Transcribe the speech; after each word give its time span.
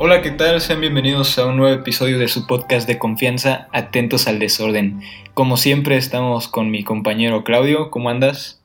Hola, 0.00 0.22
¿qué 0.22 0.30
tal? 0.30 0.60
Sean 0.60 0.80
bienvenidos 0.80 1.36
a 1.40 1.46
un 1.46 1.56
nuevo 1.56 1.74
episodio 1.74 2.20
de 2.20 2.28
su 2.28 2.46
podcast 2.46 2.86
de 2.86 3.00
confianza, 3.00 3.66
Atentos 3.72 4.28
al 4.28 4.38
Desorden. 4.38 5.00
Como 5.34 5.56
siempre 5.56 5.96
estamos 5.96 6.46
con 6.46 6.70
mi 6.70 6.84
compañero 6.84 7.42
Claudio, 7.42 7.90
¿cómo 7.90 8.08
andas? 8.08 8.62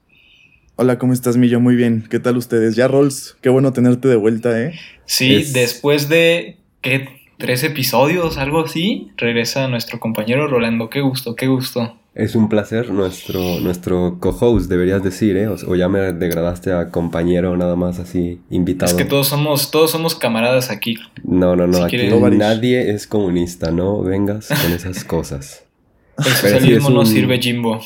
Hola, 0.76 1.00
¿cómo 1.00 1.12
estás, 1.12 1.36
Millo? 1.36 1.60
Muy 1.60 1.76
bien. 1.76 2.06
¿Qué 2.08 2.20
tal 2.20 2.38
ustedes? 2.38 2.76
Ya, 2.76 2.88
Rolls, 2.88 3.36
qué 3.42 3.50
bueno 3.50 3.74
tenerte 3.74 4.08
de 4.08 4.16
vuelta, 4.16 4.62
¿eh? 4.62 4.80
Sí, 5.06 5.52
después 5.54 6.08
de, 6.08 6.58
¿qué? 6.82 7.10
¿Tres 7.40 7.64
episodios? 7.64 8.38
¿Algo 8.38 8.66
así? 8.66 9.10
Regresa 9.18 9.68
nuestro 9.68 10.00
compañero 10.00 10.48
Rolando. 10.48 10.92
Qué 10.92 11.02
gusto, 11.02 11.36
qué 11.36 11.48
gusto. 11.48 11.98
Es 12.16 12.36
un 12.36 12.48
placer, 12.48 12.92
nuestro, 12.92 13.60
nuestro 13.60 14.18
co-host, 14.20 14.70
deberías 14.70 15.04
decir, 15.04 15.36
¿eh? 15.36 15.48
O, 15.48 15.76
ya 15.76 15.90
me 15.90 16.14
degradaste 16.14 16.72
a 16.72 16.90
compañero 16.90 17.58
nada 17.58 17.76
más 17.76 17.98
así, 17.98 18.40
invitado. 18.52 18.92
Es 18.92 18.98
que 18.98 19.06
todos 19.06 19.28
somos, 19.28 19.72
todos 19.72 19.90
somos 19.90 20.14
camaradas 20.14 20.70
aquí. 20.70 20.96
No, 21.24 21.56
no, 21.56 21.66
no, 21.66 21.84
aquí 21.84 21.98
nadie 21.98 22.92
es 22.92 23.08
comunista, 23.08 23.72
no 23.72 24.04
vengas 24.04 24.50
con 24.50 24.74
esas 24.74 25.04
cosas. 25.04 25.66
El 26.20 26.26
socialismo 26.26 26.92
no 26.92 27.04
sirve, 27.04 27.40
Jimbo. 27.40 27.82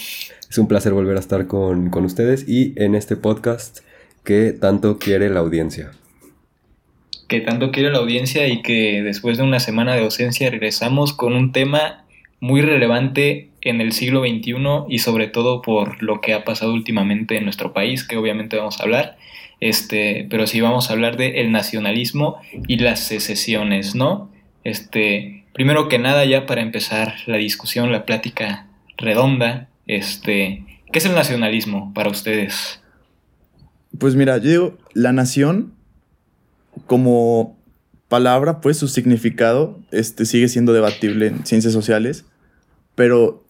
Es 0.50 0.58
un 0.58 0.68
placer 0.68 0.92
volver 0.92 1.16
a 1.16 1.22
estar 1.22 1.48
con, 1.48 1.90
con 1.90 2.04
ustedes 2.04 2.48
y 2.50 2.74
en 2.76 2.96
este 2.96 3.16
podcast 3.16 3.80
que 4.26 4.52
tanto 4.52 5.00
quiere 5.00 5.30
la 5.30 5.40
audiencia. 5.40 5.92
Que 7.30 7.40
tanto 7.40 7.72
quiere 7.72 7.92
la 7.92 8.00
audiencia 8.00 8.46
y 8.50 8.62
que 8.62 9.02
después 9.04 9.38
de 9.38 9.44
una 9.44 9.62
semana 9.62 9.96
de 9.96 10.04
ausencia 10.04 10.50
regresamos 10.50 11.14
con 11.14 11.34
un 11.34 11.54
tema 11.54 12.04
muy 12.42 12.62
relevante 12.62 13.47
en 13.62 13.82
el 13.82 13.92
siglo 13.92 14.22
XXI 14.22 14.56
y 14.90 15.00
sobre 15.00 15.28
todo 15.28 15.62
por 15.62 16.02
lo 16.04 16.22
que 16.22 16.34
ha 16.34 16.44
pasado 16.44 16.74
últimamente 16.74 17.38
en 17.38 17.44
nuestro 17.44 17.74
país, 17.74 18.04
que 18.04 18.18
obviamente 18.18 18.58
vamos 18.58 18.80
a 18.80 18.84
hablar, 18.84 19.18
este, 19.60 20.28
pero 20.30 20.48
sí 20.48 20.62
vamos 20.62 20.90
a 20.90 20.94
hablar 20.94 21.18
de 21.18 21.42
el 21.42 21.52
nacionalismo 21.52 22.38
y 22.68 22.78
las 22.78 23.00
secesiones, 23.00 23.96
¿no? 23.96 24.30
Este, 24.64 25.46
primero 25.54 25.90
que 25.90 26.00
nada, 26.00 26.26
ya 26.26 26.46
para 26.46 26.62
empezar 26.62 27.16
la 27.26 27.38
discusión, 27.38 27.92
la 27.92 28.06
plática 28.06 28.68
redonda, 28.98 29.70
este, 29.88 30.64
¿qué 30.92 31.00
es 31.00 31.06
el 31.06 31.16
nacionalismo 31.16 31.94
para 31.94 32.10
ustedes? 32.10 32.82
Pues 33.98 34.16
mira, 34.16 34.38
yo 34.38 34.50
digo, 34.50 34.78
la 34.94 35.14
nación 35.14 35.74
como 36.86 37.58
palabra, 38.08 38.62
pues 38.62 38.78
su 38.78 38.88
significado 38.88 39.80
este, 39.92 40.26
sigue 40.26 40.48
siendo 40.48 40.74
debatible 40.74 41.28
en 41.28 41.46
ciencias 41.46 41.74
sociales, 41.74 42.26
pero 42.96 43.46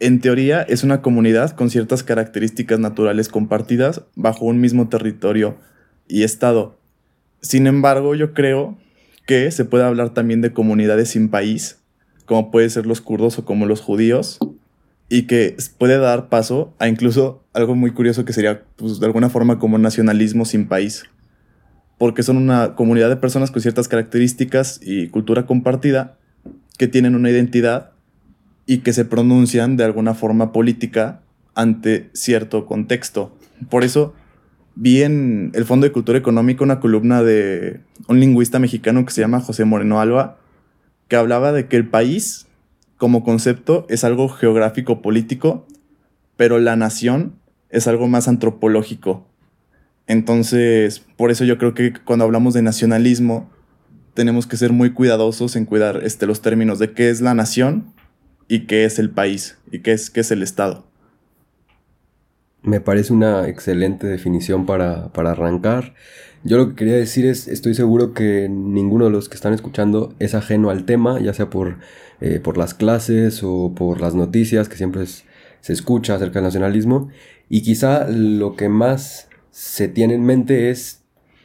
en 0.00 0.20
teoría 0.20 0.62
es 0.62 0.84
una 0.84 1.02
comunidad 1.02 1.50
con 1.50 1.70
ciertas 1.70 2.02
características 2.02 2.78
naturales 2.78 3.28
compartidas 3.28 4.02
bajo 4.14 4.44
un 4.44 4.60
mismo 4.60 4.88
territorio 4.88 5.56
y 6.06 6.22
estado. 6.22 6.78
Sin 7.40 7.66
embargo, 7.66 8.14
yo 8.14 8.32
creo 8.32 8.78
que 9.26 9.50
se 9.50 9.64
puede 9.64 9.84
hablar 9.84 10.14
también 10.14 10.40
de 10.40 10.52
comunidades 10.52 11.10
sin 11.10 11.28
país, 11.28 11.80
como 12.26 12.50
pueden 12.50 12.70
ser 12.70 12.86
los 12.86 13.00
kurdos 13.00 13.38
o 13.38 13.44
como 13.44 13.66
los 13.66 13.80
judíos, 13.80 14.38
y 15.08 15.22
que 15.22 15.56
puede 15.78 15.98
dar 15.98 16.28
paso 16.28 16.74
a 16.78 16.88
incluso 16.88 17.44
algo 17.52 17.74
muy 17.74 17.90
curioso 17.90 18.24
que 18.24 18.32
sería 18.32 18.62
pues, 18.76 19.00
de 19.00 19.06
alguna 19.06 19.30
forma 19.30 19.58
como 19.58 19.78
nacionalismo 19.78 20.44
sin 20.44 20.68
país, 20.68 21.04
porque 21.98 22.22
son 22.22 22.36
una 22.36 22.74
comunidad 22.74 23.08
de 23.08 23.16
personas 23.16 23.50
con 23.50 23.62
ciertas 23.62 23.88
características 23.88 24.80
y 24.82 25.08
cultura 25.08 25.46
compartida 25.46 26.16
que 26.78 26.86
tienen 26.86 27.14
una 27.14 27.30
identidad 27.30 27.92
y 28.70 28.80
que 28.80 28.92
se 28.92 29.06
pronuncian 29.06 29.78
de 29.78 29.84
alguna 29.84 30.12
forma 30.12 30.52
política 30.52 31.22
ante 31.54 32.10
cierto 32.12 32.66
contexto. 32.66 33.34
Por 33.70 33.82
eso 33.82 34.12
vi 34.74 35.02
en 35.02 35.50
el 35.54 35.64
Fondo 35.64 35.86
de 35.86 35.92
Cultura 35.92 36.18
Económica 36.18 36.64
una 36.64 36.78
columna 36.78 37.22
de 37.22 37.80
un 38.08 38.20
lingüista 38.20 38.58
mexicano 38.58 39.06
que 39.06 39.12
se 39.12 39.22
llama 39.22 39.40
José 39.40 39.64
Moreno 39.64 40.00
Alba, 40.00 40.36
que 41.08 41.16
hablaba 41.16 41.52
de 41.52 41.66
que 41.66 41.76
el 41.76 41.88
país 41.88 42.46
como 42.98 43.24
concepto 43.24 43.86
es 43.88 44.04
algo 44.04 44.28
geográfico 44.28 45.00
político, 45.00 45.66
pero 46.36 46.58
la 46.58 46.76
nación 46.76 47.36
es 47.70 47.86
algo 47.88 48.06
más 48.06 48.28
antropológico. 48.28 49.26
Entonces, 50.06 51.02
por 51.16 51.30
eso 51.30 51.44
yo 51.44 51.56
creo 51.56 51.72
que 51.72 51.94
cuando 51.94 52.26
hablamos 52.26 52.52
de 52.52 52.60
nacionalismo, 52.60 53.48
tenemos 54.12 54.46
que 54.46 54.58
ser 54.58 54.74
muy 54.74 54.90
cuidadosos 54.90 55.56
en 55.56 55.64
cuidar 55.64 56.00
este, 56.02 56.26
los 56.26 56.42
términos 56.42 56.78
de 56.78 56.92
qué 56.92 57.08
es 57.08 57.22
la 57.22 57.32
nación 57.32 57.94
y 58.48 58.66
qué 58.66 58.84
es 58.84 58.98
el 58.98 59.10
país 59.10 59.58
y 59.70 59.80
qué 59.80 59.92
es, 59.92 60.10
qué 60.10 60.20
es 60.20 60.30
el 60.30 60.42
Estado. 60.42 60.86
Me 62.62 62.80
parece 62.80 63.12
una 63.12 63.48
excelente 63.48 64.06
definición 64.06 64.66
para, 64.66 65.10
arrancar. 65.14 65.94
Yo 66.42 66.56
lo 66.56 66.70
que 66.70 66.74
quería 66.74 66.94
decir 66.94 67.24
es, 67.26 67.46
estoy 67.46 67.74
seguro 67.74 68.14
que 68.14 68.48
ninguno 68.48 69.04
de 69.04 69.10
los 69.10 69.28
que 69.28 69.36
están 69.36 69.54
escuchando 69.54 70.14
es 70.18 70.34
ajeno 70.34 70.70
al 70.70 70.84
tema, 70.84 71.20
ya 71.20 71.32
sea 71.34 71.50
por, 71.50 71.78
eh, 72.20 72.40
por 72.40 72.58
las 72.58 72.74
clases 72.74 73.42
o 73.44 73.74
por 73.76 74.00
las 74.00 74.14
noticias 74.14 74.68
que 74.68 74.76
siempre 74.76 75.04
se 75.06 75.72
escucha 75.72 76.14
acerca 76.14 76.40
del 76.40 76.44
nacionalismo. 76.44 77.10
Y 77.48 77.62
quizá 77.62 78.08
lo 78.08 78.56
que 78.56 78.68
más 78.68 79.28
se 79.50 79.88
tiene 79.88 80.14
en 80.14 80.24
mente 80.24 80.70
es 80.70 81.02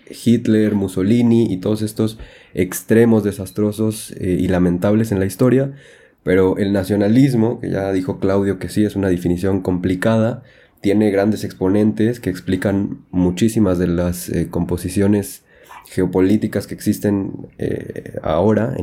Hitler, 0.10 0.76
Mussolini 0.76 1.52
y 1.52 1.58
todos 1.58 1.82
estos 1.82 2.18
extremos 2.54 3.24
desastrosos 3.24 4.12
eh, 4.20 4.38
y 4.40 4.48
lamentables 4.48 5.12
en 5.12 5.20
la 5.20 5.26
historia, 5.26 5.74
pero 6.24 6.58
el 6.58 6.74
nacionalismo, 6.74 7.60
que 7.60 7.70
ya 7.70 7.92
dijo 7.92 8.20
Claudio 8.20 8.60
que 8.60 8.70
sí 8.70 8.86
es 8.86 8.96
una 8.96 9.10
definición 9.10 9.62
complicada, 9.62 10.44
tiene 10.82 11.12
grandes 11.12 11.44
exponentes 11.44 12.20
que 12.20 12.30
explican 12.30 13.06
muchísimas 13.12 13.78
de 13.78 13.88
las 13.88 14.30
eh, 14.30 14.48
composiciones 14.50 15.44
geopolíticas 15.86 16.66
que 16.66 16.74
existen 16.74 17.50
eh, 17.58 18.18
ahora 18.24 18.76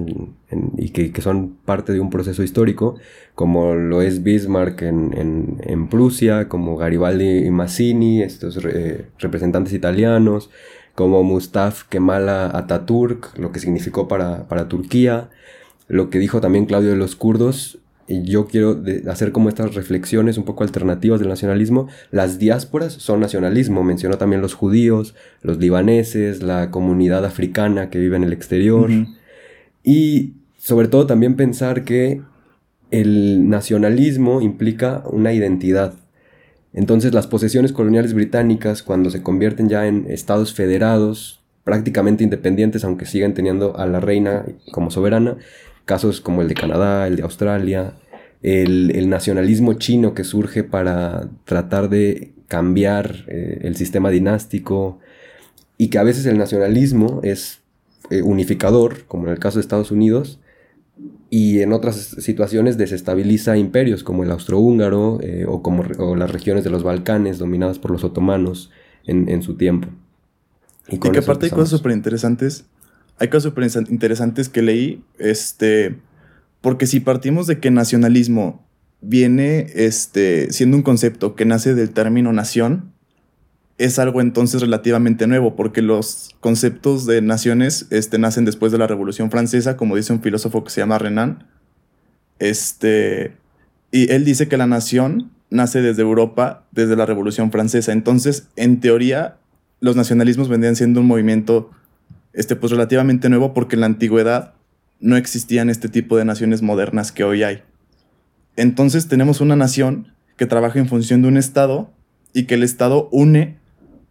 y 0.77 0.91
que, 0.91 1.23
son 1.23 1.57
parte 1.65 1.93
de 1.93 2.01
un 2.01 2.11
proceso 2.11 2.43
histórico, 2.43 2.97
como 3.35 3.75
lo 3.75 4.03
es 4.03 4.23
Bismarck 4.23 4.83
en, 4.83 5.89
Prusia, 5.89 6.49
como 6.49 6.77
Garibaldi 6.77 7.47
y 7.47 7.51
Mazzini, 7.51 8.23
estos 8.23 8.59
representantes 9.19 9.73
italianos, 9.73 10.51
como 10.95 11.23
Mustafa 11.23 11.87
Kemal 11.89 12.29
Atatürk, 12.29 13.37
lo 13.39 13.53
que 13.53 13.61
significó 13.61 14.07
para, 14.07 14.47
para 14.49 14.69
Turquía, 14.69 15.31
lo 15.91 16.09
que 16.09 16.21
dijo 16.21 16.41
también 16.41 16.67
Claudio 16.67 16.91
de 16.91 16.97
los 16.97 17.17
kurdos, 17.17 17.79
y 18.07 18.23
yo 18.23 18.47
quiero 18.47 18.83
hacer 19.09 19.33
como 19.33 19.49
estas 19.49 19.75
reflexiones 19.75 20.39
un 20.39 20.45
poco 20.45 20.65
alternativas 20.65 21.21
del 21.21 21.29
nacionalismo. 21.29 21.89
Las 22.11 22.39
diásporas 22.39 22.93
son 22.95 23.21
nacionalismo, 23.21 23.85
mencionó 23.85 24.19
también 24.19 24.41
los 24.41 24.55
judíos, 24.55 25.15
los 25.43 25.59
libaneses, 25.59 26.43
la 26.43 26.71
comunidad 26.71 27.25
africana 27.25 27.89
que 27.89 28.01
vive 28.01 28.17
en 28.17 28.25
el 28.25 28.33
exterior. 28.33 28.91
Y 29.85 30.35
sobre 30.59 30.89
todo 30.89 31.07
también 31.07 31.37
pensar 31.37 31.85
que 31.85 32.21
el 32.91 33.49
nacionalismo 33.49 34.41
implica 34.41 35.05
una 35.11 35.33
identidad. 35.33 35.95
Entonces 36.73 37.15
las 37.15 37.29
posesiones 37.29 37.73
coloniales 37.73 38.15
británicas, 38.15 38.83
cuando 38.83 39.11
se 39.11 39.23
convierten 39.23 39.69
ya 39.69 39.87
en 39.87 40.07
estados 40.09 40.53
federados, 40.53 41.41
prácticamente 41.63 42.25
independientes, 42.25 42.85
aunque 42.85 43.07
siguen 43.07 43.35
teniendo 43.35 43.77
a 43.77 43.87
la 43.87 44.01
reina 44.01 44.47
como 44.73 44.91
soberana, 44.91 45.37
casos 45.91 46.21
como 46.21 46.41
el 46.41 46.47
de 46.47 46.55
Canadá, 46.55 47.09
el 47.09 47.17
de 47.17 47.25
Australia, 47.25 47.95
el, 48.43 49.09
nacionalismo 49.09 49.73
chino 49.73 50.15
que 50.15 50.23
surge 50.23 50.63
para 50.63 51.29
tratar 51.45 51.89
de 51.89 52.33
cambiar 52.47 53.25
eh, 53.27 53.63
el 53.63 53.75
sistema 53.75 54.09
dinástico 54.11 55.01
y 55.79 55.89
que 55.89 55.99
a 55.99 56.05
veces 56.05 56.27
el 56.27 56.39
nacionalismo 56.39 57.19
es 57.25 57.63
eh, 58.09 58.23
unificador, 58.23 59.05
como 59.09 59.27
en 59.27 59.33
el 59.33 59.41
caso 59.41 59.59
de 59.59 59.63
Estados 59.63 59.91
Unidos, 59.91 60.39
y 61.29 61.59
en 61.59 61.73
otras 61.73 61.97
situaciones 61.97 62.79
desestabiliza 62.79 63.57
imperios 63.57 64.05
como 64.05 64.23
el 64.23 64.31
austrohúngaro 64.31 65.19
eh, 65.21 65.45
o 65.49 65.61
como 65.61 65.83
las 66.15 66.31
regiones 66.31 66.63
de 66.63 66.71
los 66.71 66.85
Balcanes 66.85 67.39
dominadas 67.39 67.81
por 67.81 67.91
los 67.91 68.05
otomanos 68.05 68.71
en, 69.07 69.43
su 69.43 69.57
tiempo. 69.57 69.89
Y, 70.89 70.99
que 70.99 71.19
aparte 71.19 71.47
hay 71.47 71.51
cosas 71.51 71.71
súper 71.71 71.91
interesantes 71.91 72.67
hay 73.21 73.29
cosas 73.29 73.53
súper 73.53 73.71
interesantes 73.91 74.49
que 74.49 74.63
leí, 74.63 75.05
este, 75.19 75.99
porque 76.63 76.87
si 76.87 77.01
partimos 77.01 77.47
de 77.47 77.61
que 77.61 77.71
nacionalismo 77.71 78.67
viene 79.03 79.67
este, 79.75 80.51
siendo 80.51 80.79
un 80.79 80.83
concepto 80.83 81.37
que 81.37 81.45
nace 81.45 81.75
del 81.75 81.91
término 81.91 82.33
nación, 82.33 82.93
es 83.77 83.99
algo 83.99 84.23
entonces 84.23 84.63
relativamente 84.63 85.27
nuevo, 85.27 85.55
porque 85.55 85.83
los 85.83 86.35
conceptos 86.41 87.05
de 87.05 87.21
naciones 87.21 87.87
este, 87.91 88.19
nacen 88.19 88.47
después 88.47 88.73
de 88.73 88.79
la 88.79 88.87
Revolución 88.87 89.31
Francesa, 89.31 89.77
como 89.77 89.97
dice 89.97 90.15
un 90.15 90.23
filósofo 90.23 90.65
que 90.65 90.71
se 90.71 90.81
llama 90.81 90.99
Renan. 90.99 91.47
Este, 92.39 93.37
y 93.93 94.11
él 94.13 94.25
dice 94.25 94.49
que 94.49 94.57
la 94.57 94.67
nación 94.67 95.31
nace 95.51 95.83
desde 95.83 96.03
Europa, 96.03 96.67
desde 96.73 96.97
la 96.97 97.05
Revolución 97.05 97.51
Francesa. 97.53 97.93
Entonces, 97.93 98.49
en 98.57 98.81
teoría, 98.81 99.37
los 99.81 99.95
nacionalismos 99.97 100.49
vendrían 100.49 100.77
siendo 100.77 101.01
un 101.01 101.07
movimiento 101.07 101.71
este, 102.33 102.57
pues 102.57 102.73
relativamente 102.73 103.29
nuevo 103.29 103.55
porque 103.55 103.77
en 103.77 103.81
la 103.81 103.87
antigüedad 103.87 104.55
no 105.01 105.17
existían 105.17 105.71
este 105.71 105.89
tipo 105.89 106.17
de 106.17 106.25
naciones 106.25 106.63
modernas 106.63 107.13
que 107.13 107.25
hoy 107.25 107.43
hay. 107.43 107.63
Entonces 108.57 109.09
tenemos 109.09 109.41
una 109.41 109.57
nación 109.57 110.13
que 110.37 110.47
trabaja 110.47 110.79
en 110.79 110.89
función 110.89 111.23
de 111.23 111.29
un 111.29 111.37
Estado 111.37 111.93
y 112.33 112.45
que 112.45 112.55
el 112.55 112.63
Estado 112.63 113.09
une 113.11 113.59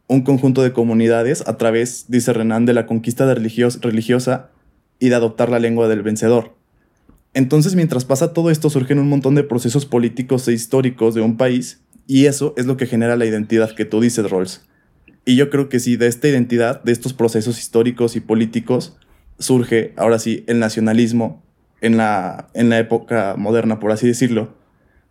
un 0.07 0.21
conjunto 0.21 0.63
de 0.63 0.73
comunidades 0.73 1.43
a 1.47 1.57
través, 1.57 2.05
dice 2.07 2.33
Renan, 2.33 2.65
de 2.65 2.73
la 2.73 2.87
conquista 2.87 3.31
religiosa 3.31 4.49
y 4.97 5.09
de 5.09 5.15
adoptar 5.15 5.49
la 5.49 5.59
lengua 5.59 5.87
del 5.87 6.01
vencedor. 6.01 6.55
Entonces, 7.35 7.75
mientras 7.75 8.05
pasa 8.05 8.33
todo 8.33 8.49
esto, 8.49 8.71
surgen 8.71 8.97
un 8.97 9.07
montón 9.07 9.35
de 9.35 9.43
procesos 9.43 9.85
políticos 9.85 10.47
e 10.47 10.53
históricos 10.53 11.13
de 11.13 11.21
un 11.21 11.37
país, 11.37 11.81
y 12.07 12.25
eso 12.25 12.55
es 12.57 12.65
lo 12.65 12.75
que 12.75 12.87
genera 12.87 13.15
la 13.15 13.27
identidad 13.27 13.75
que 13.75 13.85
tú 13.85 14.01
dices, 14.01 14.27
Rolls. 14.27 14.63
Y 15.25 15.35
yo 15.35 15.49
creo 15.49 15.69
que 15.69 15.79
sí, 15.79 15.95
de 15.95 16.07
esta 16.07 16.27
identidad, 16.27 16.83
de 16.83 16.91
estos 16.91 17.13
procesos 17.13 17.59
históricos 17.59 18.15
y 18.15 18.19
políticos, 18.19 18.97
surge, 19.37 19.93
ahora 19.95 20.19
sí, 20.19 20.43
el 20.47 20.59
nacionalismo 20.59 21.43
en 21.81 21.97
la, 21.97 22.49
en 22.53 22.69
la 22.69 22.79
época 22.79 23.35
moderna, 23.37 23.79
por 23.79 23.91
así 23.91 24.07
decirlo, 24.07 24.55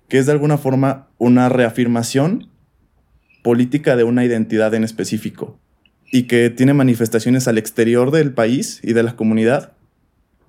que 0.09 0.19
es 0.19 0.27
de 0.27 0.33
alguna 0.33 0.59
forma 0.59 1.09
una 1.19 1.49
reafirmación 1.49 2.49
política 3.43 3.97
de 3.97 4.05
una 4.05 4.25
identidad 4.25 4.75
en 4.75 4.85
específico 4.85 5.59
y 6.11 6.25
que 6.25 6.51
tiene 6.51 6.75
manifestaciones 6.75 7.49
al 7.49 7.59
exterior 7.59 8.11
del 8.11 8.33
país 8.33 8.81
y 8.83 8.93
de 8.93 9.03
la 9.03 9.17
comunidad 9.17 9.73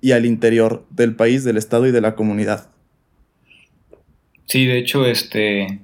y 0.00 0.12
al 0.12 0.24
interior 0.24 0.86
del 0.90 1.14
país, 1.14 1.44
del 1.44 1.56
Estado 1.56 1.86
y 1.86 1.92
de 1.92 2.00
la 2.00 2.14
comunidad. 2.14 2.70
Sí, 4.46 4.66
de 4.66 4.78
hecho, 4.78 5.06
este, 5.06 5.80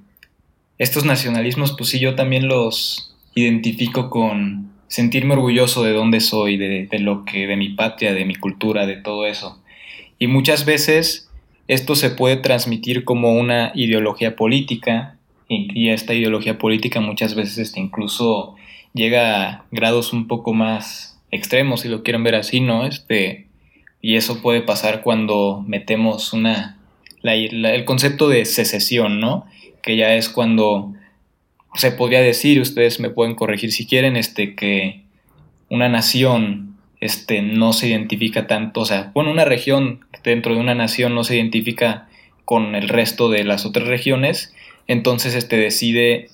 estos 0.78 1.04
nacionalismos, 1.04 1.74
pues 1.76 1.90
sí, 1.90 2.00
yo 2.00 2.14
también 2.14 2.48
los 2.48 3.15
identifico 3.36 4.10
con 4.10 4.72
sentirme 4.88 5.34
orgulloso 5.34 5.84
de 5.84 5.92
dónde 5.92 6.18
soy, 6.18 6.56
de, 6.56 6.88
de 6.90 6.98
lo 6.98 7.24
que, 7.24 7.46
de 7.46 7.56
mi 7.56 7.68
patria, 7.68 8.12
de 8.12 8.24
mi 8.24 8.34
cultura, 8.34 8.86
de 8.86 8.96
todo 8.96 9.26
eso. 9.26 9.62
Y 10.18 10.26
muchas 10.26 10.64
veces 10.64 11.30
esto 11.68 11.94
se 11.94 12.10
puede 12.10 12.36
transmitir 12.36 13.04
como 13.04 13.34
una 13.34 13.70
ideología 13.74 14.34
política, 14.34 15.16
y, 15.48 15.90
esta 15.90 16.14
ideología 16.14 16.58
política 16.58 17.00
muchas 17.00 17.34
veces 17.34 17.58
este, 17.58 17.80
incluso 17.80 18.56
llega 18.94 19.48
a 19.48 19.64
grados 19.70 20.12
un 20.12 20.26
poco 20.26 20.52
más 20.52 21.20
extremos, 21.30 21.82
si 21.82 21.88
lo 21.88 22.02
quieren 22.02 22.24
ver 22.24 22.34
así, 22.34 22.60
¿no? 22.60 22.86
Este, 22.86 23.46
y 24.02 24.16
eso 24.16 24.42
puede 24.42 24.62
pasar 24.62 25.02
cuando 25.02 25.64
metemos 25.66 26.32
una, 26.32 26.78
el 27.22 27.84
concepto 27.84 28.28
de 28.28 28.44
secesión, 28.44 29.20
¿no? 29.20 29.46
Que 29.82 29.96
ya 29.96 30.14
es 30.14 30.28
cuando 30.28 30.94
se 31.76 31.92
podría 31.92 32.20
decir, 32.20 32.60
ustedes 32.60 33.00
me 33.00 33.10
pueden 33.10 33.34
corregir 33.34 33.72
si 33.72 33.86
quieren, 33.86 34.16
este, 34.16 34.54
que 34.54 35.02
una 35.68 35.88
nación 35.88 36.76
este, 37.00 37.42
no 37.42 37.72
se 37.72 37.88
identifica 37.88 38.46
tanto, 38.46 38.80
o 38.80 38.84
sea, 38.84 39.10
bueno, 39.14 39.30
una 39.30 39.44
región 39.44 40.00
dentro 40.24 40.54
de 40.54 40.60
una 40.60 40.74
nación 40.74 41.14
no 41.14 41.24
se 41.24 41.36
identifica 41.36 42.08
con 42.44 42.74
el 42.74 42.88
resto 42.88 43.28
de 43.28 43.44
las 43.44 43.66
otras 43.66 43.86
regiones, 43.86 44.54
entonces 44.86 45.34
este 45.34 45.56
decide 45.56 46.30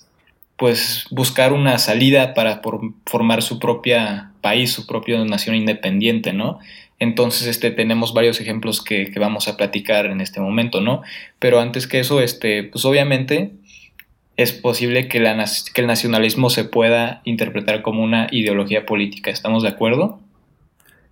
pues 0.56 1.06
buscar 1.10 1.52
una 1.52 1.78
salida 1.78 2.34
para 2.34 2.62
formar 3.06 3.42
su 3.42 3.58
propia 3.58 4.30
país, 4.42 4.72
su 4.72 4.86
propia 4.86 5.24
nación 5.24 5.56
independiente, 5.56 6.32
¿no? 6.32 6.60
Entonces, 7.00 7.48
este, 7.48 7.72
tenemos 7.72 8.14
varios 8.14 8.40
ejemplos 8.40 8.80
que, 8.80 9.10
que, 9.10 9.18
vamos 9.18 9.48
a 9.48 9.56
platicar 9.56 10.06
en 10.06 10.20
este 10.20 10.40
momento, 10.40 10.80
¿no? 10.80 11.02
Pero 11.40 11.58
antes 11.58 11.88
que 11.88 11.98
eso, 11.98 12.20
este, 12.20 12.62
pues 12.62 12.84
obviamente 12.84 13.50
es 14.42 14.52
posible 14.52 15.08
que, 15.08 15.18
el 15.18 15.86
nacionalismo 15.86 16.50
se 16.50 16.64
pueda 16.64 17.22
interpretar 17.24 17.82
como 17.82 18.02
una 18.02 18.28
ideología 18.30 18.86
política. 18.86 19.30
¿Estamos 19.30 19.62
de 19.62 19.70
acuerdo? 19.70 20.20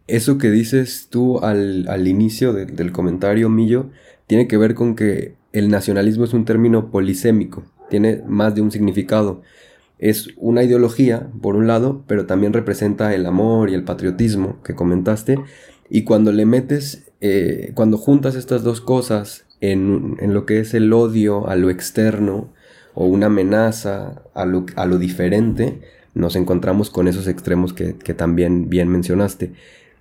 Eso 0.07 0.39
que 0.39 0.51
dices 0.51 1.09
tú 1.11 1.39
al, 1.39 1.89
al 1.89 2.09
inicio 2.09 2.53
del 2.53 2.93
comentario, 2.93 3.49
Millo, 3.49 3.91
tiene 4.27 4.49
que 4.49 4.57
ver 4.57 4.75
con 4.75 4.97
que 4.97 5.35
el 5.53 5.69
nacionalismo 5.69 6.25
es 6.25 6.35
un 6.35 6.45
término 6.45 6.91
polisémico, 6.91 7.65
tiene 7.89 8.23
más 8.27 8.55
de 8.55 8.61
un 8.61 8.71
significado. 8.71 9.43
Es 9.99 10.31
una 10.37 10.65
ideología, 10.65 11.29
por 11.43 11.57
un 11.57 11.67
lado, 11.67 12.05
pero 12.07 12.27
también 12.27 12.53
representa 12.53 13.15
el 13.15 13.27
amor 13.27 13.71
y 13.71 13.75
el 13.75 13.85
patriotismo 13.85 14.63
que 14.63 14.75
comentaste. 14.75 15.39
Y 15.91 16.05
cuando 16.05 16.33
le 16.33 16.47
metes, 16.47 17.11
eh, 17.21 17.73
cuando 17.75 17.99
juntas 17.99 18.35
estas 18.35 18.63
dos 18.63 18.81
cosas 18.81 19.45
en, 19.61 20.17
en 20.21 20.33
lo 20.33 20.47
que 20.47 20.61
es 20.61 20.73
el 20.75 20.93
odio 20.93 21.49
a 21.49 21.57
lo 21.57 21.69
externo, 21.69 22.49
o 23.01 23.07
una 23.07 23.27
amenaza 23.27 24.21
a 24.35 24.45
lo, 24.45 24.67
a 24.77 24.85
lo 24.85 24.99
diferente, 24.99 25.81
nos 26.13 26.37
encontramos 26.37 26.91
con 26.91 27.09
esos 27.09 27.29
extremos 27.29 27.73
que, 27.73 27.95
también 28.13 28.69
bien 28.69 28.91
mencionaste. 28.91 29.55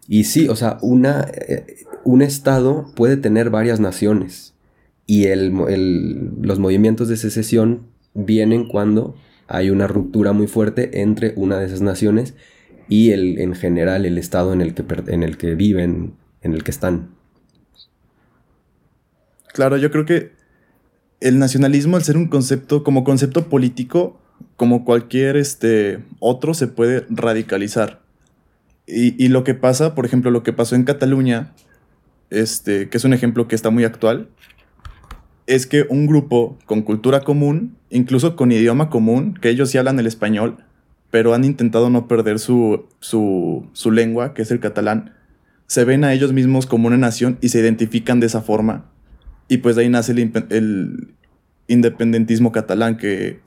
Y 0.09 0.25
sí, 0.25 0.49
o 0.49 0.57
sea, 0.57 0.79
una, 0.81 1.25
eh, 1.31 1.85
un 2.03 2.21
Estado 2.21 2.91
puede 2.97 3.15
tener 3.15 3.51
varias 3.51 3.79
naciones 3.79 4.53
y 5.05 5.27
el, 5.27 5.53
los 6.41 6.59
movimientos 6.59 7.07
de 7.07 7.15
secesión 7.15 7.83
vienen 8.15 8.67
cuando 8.67 9.15
hay 9.47 9.69
una 9.69 9.87
ruptura 9.87 10.33
muy 10.33 10.47
fuerte 10.47 11.01
entre 11.01 11.31
una 11.37 11.57
de 11.57 11.67
esas 11.67 11.79
naciones 11.79 12.33
y 12.89 13.11
el, 13.11 13.39
en 13.39 13.55
general 13.55 14.05
el 14.05 14.17
Estado 14.17 14.51
en 14.51 14.59
el 14.59 14.73
que, 14.73 14.83
en 15.07 15.23
el 15.23 15.37
que 15.37 15.55
viven, 15.55 16.15
en 16.41 16.53
el 16.53 16.65
que 16.65 16.71
están. 16.71 17.11
Claro, 19.53 19.77
yo 19.77 19.89
creo 19.89 20.03
que 20.03 20.38
el 21.21 21.39
nacionalismo, 21.39 21.97
al 21.97 22.03
ser 22.03 22.17
un 22.17 22.27
concepto, 22.27 22.83
como 22.83 23.03
concepto 23.03 23.49
político, 23.49 24.19
como 24.55 24.85
cualquier 24.85 25.37
este, 25.37 25.99
otro, 26.19 26.53
se 26.53 26.67
puede 26.67 27.05
radicalizar. 27.09 28.01
Y, 28.91 29.27
lo 29.27 29.43
que 29.43 29.53
pasa, 29.53 29.93
por 29.93 30.07
ejemplo, 30.07 30.31
lo 30.31 30.41
que 30.41 30.51
pasó 30.51 30.75
en 30.75 30.83
Cataluña, 30.83 31.53
este, 32.31 32.89
que 32.89 32.97
es 32.97 33.03
un 33.03 33.13
ejemplo 33.13 33.47
que 33.47 33.53
está 33.53 33.69
muy 33.69 33.83
actual, 33.83 34.29
es 35.45 35.67
que 35.67 35.85
un 35.89 36.07
grupo 36.07 36.57
con 36.65 36.81
cultura 36.81 37.21
común, 37.21 37.75
incluso 37.91 38.35
con 38.35 38.51
idioma 38.51 38.89
común, 38.89 39.35
que 39.39 39.49
ellos 39.49 39.69
sí 39.69 39.77
hablan 39.77 39.99
el 39.99 40.07
español, 40.07 40.57
pero 41.11 41.35
han 41.35 41.43
intentado 41.43 41.91
no 41.91 42.07
perder 42.07 42.39
su, 42.39 42.87
su, 42.99 43.67
su 43.73 43.91
lengua, 43.91 44.33
que 44.33 44.41
es 44.41 44.49
el 44.49 44.59
catalán, 44.59 45.13
se 45.67 45.85
ven 45.85 46.03
a 46.03 46.13
ellos 46.13 46.33
mismos 46.33 46.65
como 46.65 46.87
una 46.87 46.97
nación 46.97 47.37
y 47.41 47.49
se 47.49 47.59
identifican 47.59 48.19
de 48.19 48.25
esa 48.25 48.41
forma 48.41 48.88
y 49.49 49.57
pues 49.57 49.75
de 49.75 49.81
ahí 49.81 49.89
nace 49.89 50.13
el, 50.13 51.15
independentismo 51.67 52.51
catalán 52.51 52.97
que, 52.97 53.39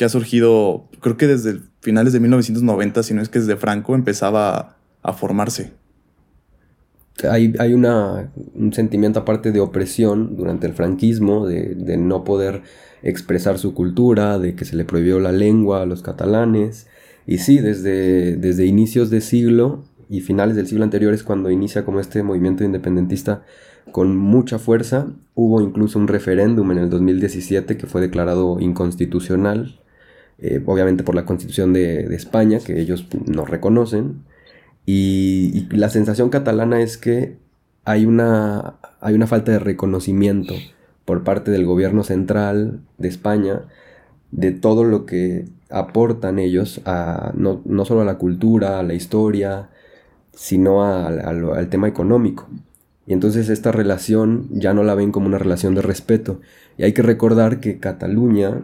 ha 0.00 0.08
surgido, 0.08 0.84
creo 1.00 1.16
que 1.16 1.26
desde 1.26 1.58
finales 1.80 2.12
de 2.12 2.20
1990, 2.20 3.02
si 3.02 3.14
no 3.14 3.22
es 3.22 3.28
que 3.28 3.40
desde 3.40 3.56
Franco 3.56 3.96
empezaba 3.96 4.76
a, 5.02 5.12
formarse. 5.12 5.72
Hay, 7.28 7.54
hay 7.58 7.74
una, 7.74 8.30
un 8.54 8.72
sentimiento 8.72 9.20
aparte 9.20 9.50
de 9.50 9.58
opresión 9.58 10.36
durante 10.36 10.68
el 10.68 10.74
franquismo, 10.74 11.46
de, 11.46 11.74
de, 11.74 11.96
no 11.96 12.22
poder 12.22 12.62
expresar 13.02 13.58
su 13.58 13.74
cultura, 13.74 14.38
de 14.38 14.54
que 14.54 14.64
se 14.64 14.76
le 14.76 14.84
prohibió 14.84 15.18
la 15.18 15.32
lengua 15.32 15.82
a 15.82 15.86
los 15.86 16.02
catalanes. 16.02 16.86
Y 17.26 17.38
sí, 17.38 17.58
desde, 17.58 18.36
desde 18.36 18.66
inicios 18.66 19.10
de 19.10 19.20
siglo 19.20 19.82
y 20.08 20.20
finales 20.20 20.56
del 20.56 20.66
siglo 20.66 20.84
anterior 20.84 21.12
es 21.14 21.22
cuando 21.22 21.50
inicia 21.50 21.84
como 21.84 22.00
este 22.00 22.22
movimiento 22.22 22.64
independentista 22.64 23.42
con 23.92 24.16
mucha 24.16 24.58
fuerza. 24.58 25.08
Hubo 25.34 25.60
incluso 25.60 25.98
un 25.98 26.08
referéndum 26.08 26.70
en 26.72 26.78
el 26.78 26.90
2017 26.90 27.76
que 27.76 27.86
fue 27.86 28.00
declarado 28.00 28.60
inconstitucional, 28.60 29.80
eh, 30.38 30.62
obviamente 30.66 31.04
por 31.04 31.14
la 31.14 31.24
constitución 31.24 31.72
de, 31.72 32.14
España, 32.14 32.58
que 32.60 32.80
ellos 32.80 33.06
no 33.26 33.44
reconocen. 33.44 34.24
Y, 34.86 35.66
la 35.70 35.90
sensación 35.90 36.30
catalana 36.30 36.80
es 36.80 36.96
que 36.96 37.36
hay 37.84 38.06
una, 38.06 38.76
hay 39.00 39.14
una 39.14 39.26
falta 39.26 39.52
de 39.52 39.58
reconocimiento 39.58 40.54
por 41.04 41.24
parte 41.24 41.50
del 41.50 41.64
gobierno 41.64 42.04
central 42.04 42.80
de 42.98 43.08
España 43.08 43.62
de 44.30 44.52
todo 44.52 44.84
lo 44.84 45.06
que 45.06 45.46
aportan 45.70 46.38
ellos 46.38 46.80
a, 46.84 47.32
no, 47.34 47.62
solo 47.84 48.02
a 48.02 48.04
la 48.04 48.18
cultura, 48.18 48.78
a 48.78 48.82
la 48.82 48.94
historia, 48.94 49.70
sino 50.38 50.84
al 50.84 51.68
tema 51.68 51.88
económico. 51.88 52.48
Y 53.08 53.12
entonces 53.12 53.48
esta 53.48 53.72
relación 53.72 54.46
ya 54.52 54.72
no 54.72 54.84
la 54.84 54.94
ven 54.94 55.10
como 55.10 55.26
una 55.26 55.38
relación 55.38 55.74
de 55.74 55.82
respeto. 55.82 56.40
Y 56.76 56.84
hay 56.84 56.92
que 56.92 57.02
recordar 57.02 57.58
que 57.58 57.80
Cataluña 57.80 58.62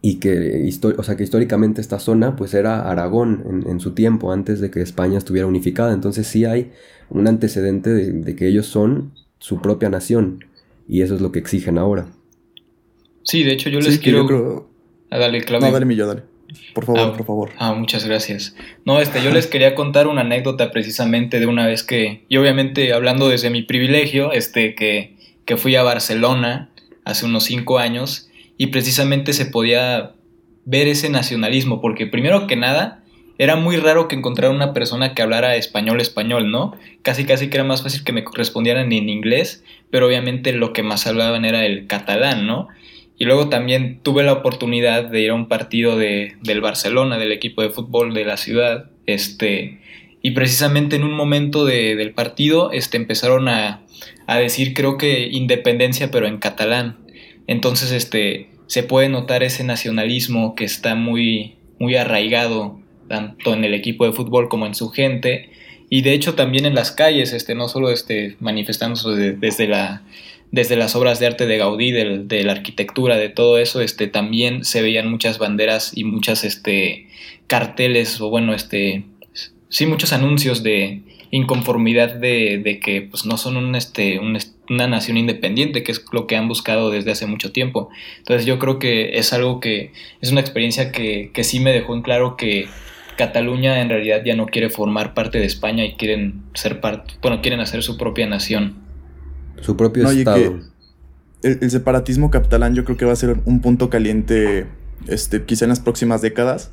y 0.00 0.14
que, 0.14 0.66
o 0.96 1.02
sea, 1.02 1.16
que 1.16 1.24
históricamente 1.24 1.82
esta 1.82 1.98
zona 1.98 2.36
pues 2.36 2.54
era 2.54 2.90
Aragón 2.90 3.64
en, 3.66 3.80
su 3.80 3.92
tiempo, 3.92 4.32
antes 4.32 4.60
de 4.60 4.70
que 4.70 4.80
España 4.80 5.18
estuviera 5.18 5.46
unificada. 5.46 5.92
Entonces 5.92 6.26
sí 6.26 6.46
hay 6.46 6.72
un 7.10 7.28
antecedente 7.28 7.90
de, 7.90 8.34
que 8.34 8.48
ellos 8.48 8.64
son 8.64 9.12
su 9.40 9.60
propia 9.60 9.90
nación. 9.90 10.42
Y 10.88 11.02
eso 11.02 11.14
es 11.14 11.20
lo 11.20 11.32
que 11.32 11.38
exigen 11.38 11.76
ahora. 11.76 12.06
Sí, 13.24 13.42
de 13.42 13.52
hecho 13.52 13.68
yo 13.68 13.80
les 13.80 13.98
quiero... 13.98 14.70
Ah, 15.10 15.18
dale, 15.18 15.42
Claudio. 15.42 15.66
No, 15.66 15.72
dale, 15.74 15.84
Millo, 15.84 16.06
dale. 16.06 16.31
Por 16.74 16.86
favor, 16.86 17.00
ah, 17.00 17.12
por 17.12 17.26
favor. 17.26 17.50
Ah, 17.58 17.74
muchas 17.74 18.04
gracias. 18.06 18.54
No, 18.84 19.00
este, 19.00 19.22
yo 19.22 19.30
les 19.30 19.46
quería 19.46 19.74
contar 19.74 20.06
una 20.06 20.22
anécdota 20.22 20.70
precisamente 20.70 21.40
de 21.40 21.46
una 21.46 21.66
vez 21.66 21.82
que, 21.82 22.24
y 22.28 22.36
obviamente 22.36 22.92
hablando 22.92 23.28
desde 23.28 23.50
mi 23.50 23.62
privilegio, 23.62 24.32
este, 24.32 24.74
que, 24.74 25.16
que 25.44 25.56
fui 25.56 25.76
a 25.76 25.82
Barcelona 25.82 26.70
hace 27.04 27.26
unos 27.26 27.44
cinco 27.44 27.78
años 27.78 28.30
y 28.56 28.68
precisamente 28.68 29.32
se 29.32 29.46
podía 29.46 30.12
ver 30.64 30.86
ese 30.88 31.08
nacionalismo, 31.08 31.80
porque 31.80 32.06
primero 32.06 32.46
que 32.46 32.56
nada, 32.56 33.02
era 33.38 33.56
muy 33.56 33.76
raro 33.76 34.08
que 34.08 34.14
encontrara 34.14 34.54
una 34.54 34.72
persona 34.72 35.14
que 35.14 35.22
hablara 35.22 35.56
español 35.56 36.00
español, 36.00 36.50
¿no? 36.50 36.76
Casi 37.02 37.24
casi 37.24 37.48
que 37.48 37.56
era 37.56 37.64
más 37.64 37.82
fácil 37.82 38.04
que 38.04 38.12
me 38.12 38.24
correspondieran 38.24 38.92
en 38.92 39.08
inglés, 39.08 39.64
pero 39.90 40.06
obviamente 40.06 40.52
lo 40.52 40.72
que 40.72 40.82
más 40.82 41.06
hablaban 41.06 41.44
era 41.44 41.64
el 41.66 41.86
catalán, 41.86 42.46
¿no? 42.46 42.68
Y 43.22 43.24
luego 43.24 43.48
también 43.48 44.00
tuve 44.02 44.24
la 44.24 44.32
oportunidad 44.32 45.04
de 45.04 45.20
ir 45.20 45.30
a 45.30 45.34
un 45.34 45.46
partido 45.46 45.96
de, 45.96 46.34
del 46.42 46.60
Barcelona, 46.60 47.18
del 47.18 47.30
equipo 47.30 47.62
de 47.62 47.70
fútbol 47.70 48.14
de 48.14 48.24
la 48.24 48.36
ciudad. 48.36 48.90
Este, 49.06 49.78
y 50.22 50.32
precisamente 50.32 50.96
en 50.96 51.04
un 51.04 51.12
momento 51.12 51.64
del 51.64 52.14
partido 52.14 52.72
este, 52.72 52.96
empezaron 52.96 53.46
a, 53.46 53.82
a, 54.26 54.38
decir 54.38 54.74
creo 54.74 54.98
que 54.98 55.28
independencia 55.28 56.10
pero 56.10 56.26
en 56.26 56.38
catalán. 56.38 56.98
Entonces 57.46 57.92
este, 57.92 58.48
se 58.66 58.82
puede 58.82 59.08
notar 59.08 59.44
ese 59.44 59.62
nacionalismo 59.62 60.56
que 60.56 60.64
está 60.64 60.96
muy, 60.96 61.54
muy 61.78 61.94
arraigado 61.94 62.80
tanto 63.08 63.54
en 63.54 63.62
el 63.62 63.74
equipo 63.74 64.04
de 64.04 64.14
fútbol 64.14 64.48
como 64.48 64.66
en 64.66 64.74
su 64.74 64.90
gente 64.90 65.48
y 65.94 66.00
de 66.00 66.14
hecho 66.14 66.34
también 66.34 66.64
en 66.64 66.74
las 66.74 66.90
calles, 66.90 67.34
este, 67.34 67.54
no 67.54 67.68
solo 67.68 67.92
este, 67.92 68.34
manifestándose 68.40 69.36
desde, 69.36 69.68
la, 69.68 70.02
desde 70.52 70.76
las 70.76 70.94
obras 70.94 71.18
de 71.18 71.26
arte 71.26 71.46
de 71.46 71.56
Gaudí, 71.56 71.90
de, 71.90 72.44
la 72.44 72.52
arquitectura, 72.52 73.16
de 73.16 73.30
todo 73.30 73.58
eso, 73.58 73.80
este, 73.80 74.06
también 74.06 74.64
se 74.64 74.82
veían 74.82 75.10
muchas 75.10 75.38
banderas 75.38 75.96
y 75.96 76.04
muchas 76.04 76.44
este, 76.44 77.08
carteles 77.46 78.20
o 78.20 78.28
bueno, 78.28 78.52
este, 78.52 79.04
sí 79.70 79.86
muchos 79.86 80.12
anuncios 80.12 80.62
de 80.62 81.00
inconformidad 81.30 82.14
de, 82.14 82.80
que 82.84 83.00
pues, 83.00 83.24
no 83.24 83.38
son 83.38 83.56
un, 83.56 83.74
este, 83.74 84.20
una 84.20 84.86
nación 84.86 85.16
independiente, 85.16 85.82
que 85.82 85.92
es 85.92 86.04
lo 86.12 86.26
que 86.26 86.36
han 86.36 86.48
buscado 86.48 86.90
desde 86.90 87.12
hace 87.12 87.26
mucho 87.26 87.50
tiempo. 87.50 87.88
Entonces 88.18 88.44
yo 88.44 88.58
creo 88.58 88.78
que 88.78 89.16
es 89.16 89.32
algo 89.32 89.58
que 89.58 89.92
es 90.20 90.30
una 90.30 90.42
experiencia 90.42 90.92
que, 90.92 91.30
que 91.32 91.44
sí 91.44 91.60
me 91.60 91.72
dejó 91.72 91.94
en 91.94 92.02
claro 92.02 92.36
que 92.36 92.68
Cataluña 93.16 93.80
en 93.80 93.88
realidad 93.88 94.22
ya 94.22 94.36
no 94.36 94.46
quiere 94.46 94.68
formar 94.68 95.14
parte 95.14 95.38
de 95.38 95.46
España 95.46 95.86
y 95.86 95.94
quieren 95.94 96.42
ser 96.52 96.80
parte, 96.80 97.14
bueno, 97.22 97.40
quieren 97.40 97.60
hacer 97.60 97.82
su 97.82 97.96
propia 97.96 98.26
nación. 98.26 98.81
Su 99.60 99.76
propio 99.76 100.08
estado. 100.10 100.60
El, 101.42 101.58
el, 101.60 101.70
separatismo 101.70 102.30
catalán 102.30 102.74
yo 102.74 102.84
creo 102.84 102.96
que 102.96 103.04
va 103.04 103.12
a 103.12 103.16
ser 103.16 103.40
un 103.44 103.60
punto 103.60 103.90
caliente 103.90 104.66
este, 105.08 105.44
quizá 105.44 105.64
en 105.64 105.70
las 105.70 105.80
próximas 105.80 106.22
décadas 106.22 106.70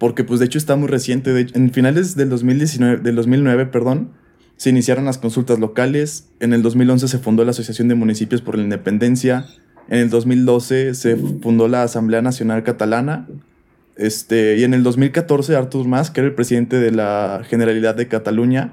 porque 0.00 0.24
pues 0.24 0.40
de 0.40 0.46
hecho 0.46 0.56
está 0.56 0.76
muy 0.76 0.88
reciente. 0.88 1.46
en 1.52 1.72
finales 1.72 2.16
del 2.16 2.30
2019, 2.30 3.02
del 3.02 3.16
2009, 3.16 3.66
perdón, 3.66 4.12
se 4.56 4.70
iniciaron 4.70 5.04
las 5.04 5.18
consultas 5.18 5.58
locales. 5.58 6.30
En 6.40 6.54
el 6.54 6.62
2011 6.62 7.06
se 7.06 7.18
fundó 7.18 7.44
la 7.44 7.50
Asociación 7.50 7.86
de 7.88 7.94
Municipios 7.96 8.40
por 8.40 8.56
la 8.56 8.62
Independencia. 8.62 9.44
En 9.90 9.98
el 9.98 10.08
2012 10.08 10.94
se 10.94 11.16
fundó 11.16 11.68
la 11.68 11.82
Asamblea 11.82 12.22
Nacional 12.22 12.62
Catalana. 12.62 13.28
Este, 13.96 14.56
y 14.56 14.64
en 14.64 14.72
el 14.72 14.82
2014 14.82 15.54
Artur 15.54 15.86
Mas, 15.86 16.10
que 16.10 16.20
era 16.20 16.28
el 16.28 16.34
presidente 16.34 16.78
de 16.78 16.92
la 16.92 17.42
Generalidad 17.44 17.94
de 17.94 18.08
Cataluña, 18.08 18.72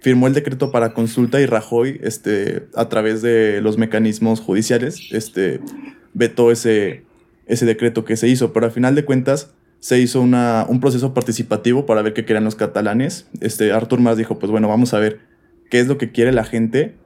firmó 0.00 0.26
el 0.26 0.34
decreto 0.34 0.70
para 0.70 0.94
consulta 0.94 1.40
y 1.40 1.46
Rajoy, 1.46 2.00
este, 2.02 2.68
a 2.74 2.88
través 2.88 3.22
de 3.22 3.60
los 3.60 3.78
mecanismos 3.78 4.40
judiciales, 4.40 5.00
este, 5.10 5.60
vetó 6.14 6.50
ese, 6.50 7.04
ese 7.46 7.66
decreto 7.66 8.04
que 8.04 8.16
se 8.16 8.28
hizo. 8.28 8.52
Pero 8.52 8.66
al 8.66 8.72
final 8.72 8.94
de 8.94 9.04
cuentas, 9.04 9.52
se 9.80 10.00
hizo 10.00 10.20
una, 10.20 10.66
un 10.68 10.80
proceso 10.80 11.14
participativo 11.14 11.86
para 11.86 12.02
ver 12.02 12.12
qué 12.12 12.24
querían 12.24 12.44
los 12.44 12.56
catalanes. 12.56 13.28
Este, 13.40 13.72
Artur 13.72 14.00
Mas 14.00 14.16
dijo, 14.16 14.38
pues 14.38 14.50
bueno, 14.50 14.68
vamos 14.68 14.94
a 14.94 14.98
ver 14.98 15.20
qué 15.70 15.80
es 15.80 15.86
lo 15.86 15.98
que 15.98 16.10
quiere 16.10 16.32
la 16.32 16.44
gente. 16.44 16.96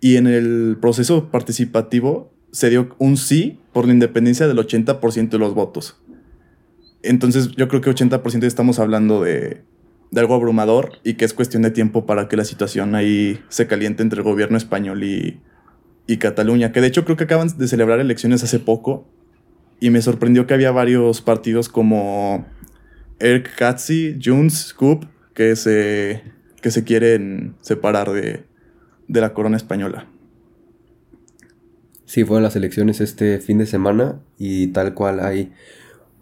Y 0.00 0.16
en 0.16 0.26
el 0.26 0.78
proceso 0.80 1.30
participativo 1.30 2.32
se 2.52 2.70
dio 2.70 2.94
un 2.98 3.16
sí 3.16 3.60
por 3.72 3.86
la 3.86 3.92
independencia 3.92 4.48
del 4.48 4.58
80% 4.58 5.30
de 5.30 5.38
los 5.38 5.54
votos. 5.54 6.00
Entonces 7.02 7.52
yo 7.52 7.68
creo 7.68 7.80
que 7.80 7.90
80% 7.90 8.44
estamos 8.44 8.78
hablando 8.78 9.22
de, 9.22 9.62
de, 10.10 10.20
algo 10.20 10.34
abrumador 10.34 10.98
y 11.04 11.14
que 11.14 11.24
es 11.24 11.34
cuestión 11.34 11.62
de 11.62 11.70
tiempo 11.70 12.06
para 12.06 12.28
que 12.28 12.36
la 12.36 12.44
situación 12.44 12.94
ahí 12.94 13.42
se 13.48 13.66
caliente 13.66 14.02
entre 14.02 14.18
el 14.18 14.24
gobierno 14.24 14.56
español 14.56 15.04
y, 15.04 15.40
y 16.06 16.16
Cataluña. 16.18 16.72
Que 16.72 16.80
de 16.80 16.88
hecho 16.88 17.04
creo 17.04 17.16
que 17.16 17.24
acaban 17.24 17.48
de 17.56 17.68
celebrar 17.68 18.00
elecciones 18.00 18.42
hace 18.42 18.58
poco 18.58 19.06
y 19.80 19.90
me 19.90 20.02
sorprendió 20.02 20.46
que 20.46 20.54
había 20.54 20.70
varios 20.70 21.22
partidos 21.22 21.68
como 21.68 22.46
Eric 23.18 23.54
Katzi, 23.56 24.18
Junts, 24.22 24.68
Scoop, 24.68 25.04
que 25.34 25.56
se, 25.56 26.22
que 26.60 26.70
se 26.70 26.84
quieren 26.84 27.54
separar 27.60 28.10
de, 28.10 28.44
la 29.08 29.32
corona 29.34 29.56
española. 29.56 30.06
Sí, 32.04 32.24
fueron 32.24 32.42
las 32.42 32.56
elecciones 32.56 33.00
este 33.00 33.38
fin 33.38 33.58
de 33.58 33.66
semana 33.66 34.20
y 34.38 34.68
tal 34.68 34.94
cual 34.94 35.20
hay... 35.20 35.52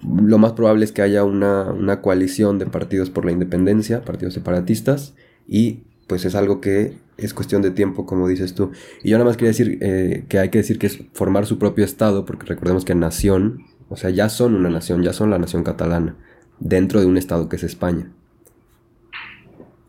Lo 0.02 0.38
más 0.38 0.52
probable 0.52 0.84
es 0.84 0.92
que 0.92 1.02
haya 1.02 1.24
una, 1.24 1.72
una 1.72 2.00
coalición 2.00 2.58
de 2.58 2.66
partidos 2.66 3.10
por 3.10 3.24
la 3.24 3.32
independencia, 3.32 4.02
partidos 4.02 4.34
separatistas, 4.34 5.14
y 5.46 5.84
pues 6.06 6.24
es 6.24 6.34
algo 6.34 6.60
que 6.60 6.96
es 7.16 7.34
cuestión 7.34 7.62
de 7.62 7.70
tiempo, 7.70 8.06
como 8.06 8.28
dices 8.28 8.54
tú. 8.54 8.70
Y 9.02 9.10
yo 9.10 9.18
nada 9.18 9.28
más 9.28 9.36
quería 9.36 9.50
decir 9.50 9.78
eh, 9.80 10.24
que 10.28 10.38
hay 10.38 10.48
que 10.50 10.58
decir 10.58 10.78
que 10.78 10.86
es 10.86 11.00
formar 11.12 11.46
su 11.46 11.58
propio 11.58 11.84
Estado, 11.84 12.24
porque 12.24 12.46
recordemos 12.46 12.84
que 12.84 12.94
nación, 12.94 13.64
o 13.88 13.96
sea, 13.96 14.10
ya 14.10 14.28
son 14.28 14.54
una 14.54 14.70
nación, 14.70 15.02
ya 15.02 15.12
son 15.12 15.30
la 15.30 15.38
nación 15.38 15.64
catalana, 15.64 16.16
dentro 16.60 17.00
de 17.00 17.06
un 17.06 17.16
Estado 17.18 17.48
que 17.48 17.56
es 17.56 17.64
España. 17.64 18.10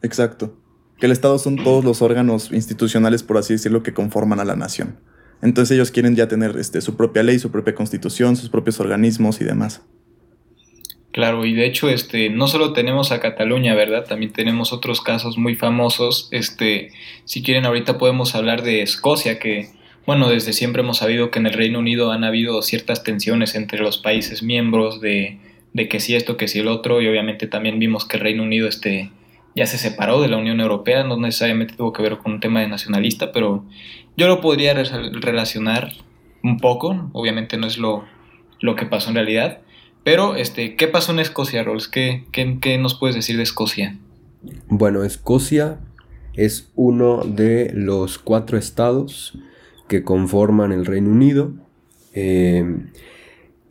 Exacto. 0.02 0.58
Que 0.98 1.06
el 1.06 1.12
Estado 1.12 1.38
son 1.38 1.56
todos 1.58 1.86
los 1.86 2.02
órganos 2.02 2.52
institucionales, 2.52 3.24
por 3.24 3.38
así 3.38 3.54
decirlo, 3.54 3.84
que 3.84 3.94
conforman 3.94 4.40
a 4.40 4.46
la 4.46 4.56
nación. 4.56 4.98
Entonces 5.42 5.76
ellos 5.76 5.92
quieren 5.92 6.16
ya 6.16 6.28
tener 6.28 6.58
este, 6.58 6.82
su 6.82 6.98
propia 6.98 7.24
ley, 7.24 7.40
su 7.40 7.52
propia 7.52 7.76
constitución, 7.76 8.36
sus 8.36 8.50
propios 8.50 8.80
organismos 8.80 9.40
y 9.40 9.46
demás. 9.46 9.82
Claro, 11.12 11.44
y 11.46 11.54
de 11.54 11.66
hecho, 11.66 11.90
este, 11.90 12.30
no 12.30 12.48
solo 12.48 12.72
tenemos 12.74 13.12
a 13.12 13.20
Cataluña, 13.20 13.74
¿verdad? 13.74 14.06
También 14.06 14.32
tenemos 14.32 14.72
otros 14.72 15.02
casos 15.02 15.40
muy 15.40 15.56
famosos. 15.56 16.28
Este, 16.32 16.92
si 17.26 17.42
quieren, 17.42 17.66
ahorita 17.66 17.98
podemos 17.98 18.36
hablar 18.36 18.62
de 18.62 18.84
Escocia, 18.84 19.40
que, 19.40 19.70
bueno, 20.06 20.30
desde 20.30 20.54
siempre 20.54 20.84
hemos 20.84 20.98
sabido 20.98 21.32
que 21.32 21.40
en 21.40 21.48
el 21.48 21.54
Reino 21.54 21.80
Unido 21.80 22.12
han 22.12 22.24
habido 22.24 22.62
ciertas 22.62 23.04
tensiones 23.04 23.56
entre 23.56 23.80
los 23.80 23.98
países 23.98 24.44
miembros 24.44 25.02
de, 25.02 25.40
de 25.74 25.90
que 25.90 26.00
si 26.00 26.16
esto, 26.16 26.38
que 26.38 26.48
si 26.48 26.60
el 26.60 26.68
otro, 26.68 27.02
y 27.02 27.08
obviamente 27.08 27.48
también 27.48 27.80
vimos 27.80 28.06
que 28.06 28.18
el 28.18 28.24
Reino 28.24 28.44
Unido, 28.44 28.68
este, 28.68 29.10
ya 29.56 29.66
se 29.66 29.80
separó 29.80 30.22
de 30.22 30.28
la 30.28 30.38
Unión 30.38 30.60
Europea, 30.60 31.04
no 31.04 31.18
necesariamente 31.18 31.76
tuvo 31.76 31.92
que 31.92 32.04
ver 32.04 32.20
con 32.20 32.34
un 32.34 32.40
tema 32.40 32.62
de 32.62 32.68
nacionalista, 32.68 33.32
pero 33.32 33.66
yo 34.16 34.28
lo 34.28 34.42
podría 34.42 34.76
relacionar 34.76 35.92
un 36.44 36.60
poco, 36.60 37.10
obviamente 37.14 37.58
no 37.58 37.66
es 37.66 37.80
lo, 37.80 38.06
lo 38.62 38.76
que 38.76 38.86
pasó 38.86 39.10
en 39.10 39.16
realidad 39.16 39.62
pero, 40.04 40.36
este, 40.36 40.76
¿qué 40.76 40.88
pasó 40.88 41.12
en 41.12 41.20
Escocia, 41.20 41.64
Rolls? 41.64 41.88
¿Qué, 41.88 42.26
qué, 42.32 42.78
nos 42.78 42.96
puedes 42.96 43.16
decir 43.16 43.38
de 43.38 43.44
Escocia? 43.44 43.98
Bueno, 44.68 45.04
Escocia 45.04 45.80
es 46.34 46.70
uno 46.76 47.24
de 47.24 47.72
los 47.74 48.18
cuatro 48.18 48.58
estados 48.58 49.38
que 49.88 50.04
conforman 50.04 50.72
el 50.72 50.86
Reino 50.86 51.10
Unido. 51.10 51.52
Eh, 52.14 52.64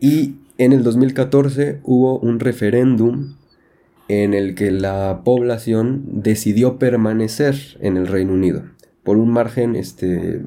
y 0.00 0.34
en 0.58 0.72
el 0.72 0.82
2014 0.82 1.80
hubo 1.84 2.18
un 2.18 2.40
referéndum 2.40 3.34
en 4.08 4.34
el 4.34 4.54
que 4.54 4.70
la 4.70 5.20
población 5.24 6.02
decidió 6.06 6.78
permanecer 6.78 7.78
en 7.80 7.96
el 7.96 8.06
Reino 8.06 8.32
Unido. 8.32 8.64
Por 9.04 9.18
un 9.18 9.30
margen, 9.30 9.76
este, 9.76 10.42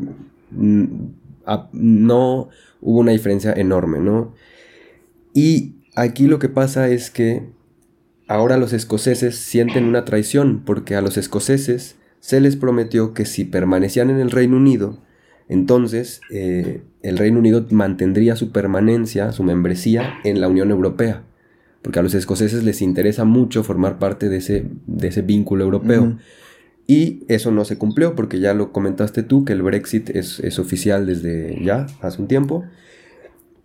no 0.51 2.49
hubo 2.81 2.99
una 2.99 3.11
diferencia 3.11 3.53
enorme, 3.53 3.99
¿no? 3.99 4.33
Y 5.33 5.75
aquí 5.95 6.27
lo 6.27 6.39
que 6.39 6.49
pasa 6.49 6.89
es 6.89 7.09
que 7.09 7.49
ahora 8.27 8.57
los 8.57 8.73
escoceses 8.73 9.35
sienten 9.35 9.85
una 9.85 10.05
traición 10.05 10.63
porque 10.65 10.95
a 10.95 11.01
los 11.01 11.17
escoceses 11.17 11.97
se 12.19 12.39
les 12.39 12.55
prometió 12.55 13.13
que 13.13 13.25
si 13.25 13.45
permanecían 13.45 14.09
en 14.09 14.19
el 14.19 14.31
Reino 14.31 14.57
Unido, 14.57 14.99
entonces 15.49 16.21
eh, 16.29 16.81
el 17.01 17.17
Reino 17.17 17.39
Unido 17.39 17.65
mantendría 17.71 18.35
su 18.35 18.51
permanencia, 18.51 19.31
su 19.31 19.43
membresía 19.43 20.13
en 20.23 20.39
la 20.39 20.47
Unión 20.47 20.71
Europea. 20.71 21.23
Porque 21.81 21.99
a 21.99 22.03
los 22.03 22.13
escoceses 22.13 22.63
les 22.63 22.81
interesa 22.81 23.25
mucho 23.25 23.63
formar 23.63 23.97
parte 23.97 24.29
de 24.29 24.37
ese, 24.37 24.67
de 24.85 25.07
ese 25.07 25.23
vínculo 25.23 25.63
europeo. 25.63 26.17
Y 26.85 27.23
eso 27.27 27.51
no 27.51 27.65
se 27.65 27.77
cumplió 27.77 28.15
porque 28.15 28.39
ya 28.39 28.53
lo 28.53 28.71
comentaste 28.71 29.23
tú, 29.23 29.45
que 29.45 29.53
el 29.53 29.63
Brexit 29.63 30.09
es, 30.11 30.39
es 30.41 30.59
oficial 30.59 31.07
desde 31.07 31.59
ya, 31.63 31.87
hace 32.01 32.21
un 32.21 32.27
tiempo. 32.27 32.63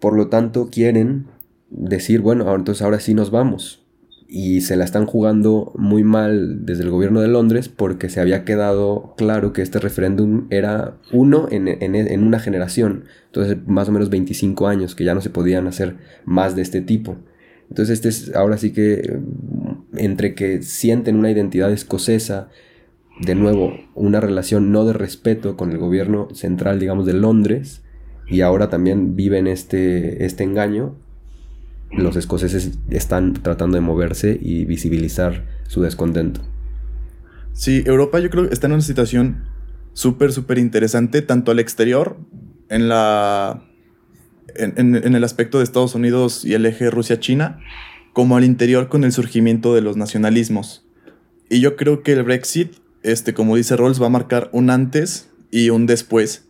Por 0.00 0.16
lo 0.16 0.28
tanto, 0.28 0.70
quieren 0.70 1.26
decir, 1.70 2.20
bueno, 2.20 2.52
entonces 2.54 2.82
ahora 2.82 3.00
sí 3.00 3.14
nos 3.14 3.30
vamos. 3.30 3.82
Y 4.28 4.62
se 4.62 4.76
la 4.76 4.84
están 4.84 5.06
jugando 5.06 5.72
muy 5.76 6.02
mal 6.02 6.66
desde 6.66 6.82
el 6.82 6.90
gobierno 6.90 7.20
de 7.20 7.28
Londres 7.28 7.68
porque 7.68 8.08
se 8.08 8.20
había 8.20 8.44
quedado 8.44 9.14
claro 9.16 9.52
que 9.52 9.62
este 9.62 9.78
referéndum 9.78 10.48
era 10.50 10.96
uno 11.12 11.46
en, 11.50 12.24
una 12.24 12.40
generación. 12.40 13.04
Entonces, 13.26 13.56
más 13.66 13.88
o 13.88 13.92
menos 13.92 14.10
25 14.10 14.66
años, 14.66 14.96
que 14.96 15.04
ya 15.04 15.14
no 15.14 15.20
se 15.20 15.30
podían 15.30 15.68
hacer 15.68 15.96
más 16.24 16.56
de 16.56 16.62
este 16.62 16.80
tipo. 16.80 17.16
Entonces, 17.68 17.94
este 17.94 18.08
es 18.08 18.34
ahora 18.34 18.58
sí 18.58 18.72
que 18.72 19.20
entre 19.94 20.34
que 20.34 20.62
sienten 20.62 21.16
una 21.16 21.30
identidad 21.30 21.72
escocesa, 21.72 22.48
de 23.20 23.34
nuevo, 23.34 23.72
una 23.94 24.20
relación 24.20 24.72
no 24.72 24.84
de 24.84 24.92
respeto 24.92 25.56
con 25.56 25.70
el 25.70 25.78
gobierno 25.78 26.28
central, 26.34 26.80
digamos, 26.80 27.06
de 27.06 27.14
Londres, 27.14 27.82
y 28.28 28.40
ahora 28.40 28.68
también 28.68 29.14
viven 29.16 29.46
este, 29.46 30.24
este 30.24 30.44
engaño, 30.44 30.96
los 31.90 32.16
escoceses 32.16 32.78
están 32.90 33.34
tratando 33.34 33.76
de 33.76 33.80
moverse 33.80 34.38
y 34.40 34.64
visibilizar 34.64 35.44
su 35.68 35.82
descontento. 35.82 36.40
Sí, 37.52 37.82
Europa 37.86 38.18
yo 38.20 38.28
creo 38.30 38.48
que 38.48 38.54
está 38.54 38.66
en 38.66 38.74
una 38.74 38.82
situación 38.82 39.44
súper, 39.92 40.32
súper 40.32 40.58
interesante, 40.58 41.22
tanto 41.22 41.52
al 41.52 41.58
exterior, 41.58 42.18
en, 42.68 42.88
la, 42.88 43.62
en, 44.54 44.94
el 44.94 45.24
aspecto 45.24 45.58
de 45.58 45.64
Estados 45.64 45.94
Unidos 45.94 46.44
y 46.44 46.54
el 46.54 46.66
eje 46.66 46.90
Rusia-China, 46.90 47.60
como 48.12 48.36
al 48.36 48.44
interior 48.44 48.88
con 48.88 49.04
el 49.04 49.12
surgimiento 49.12 49.74
de 49.74 49.80
los 49.80 49.96
nacionalismos. 49.96 50.86
Y 51.48 51.60
yo 51.60 51.76
creo 51.76 52.02
que 52.02 52.12
el 52.12 52.24
Brexit, 52.24 52.74
este, 53.02 53.32
como 53.32 53.56
dice 53.56 53.76
Rolls, 53.76 54.02
va 54.02 54.06
a 54.06 54.10
marcar 54.10 54.50
un 54.52 54.68
antes 54.68 55.30
y 55.50 55.70
un 55.70 55.86
después 55.86 56.48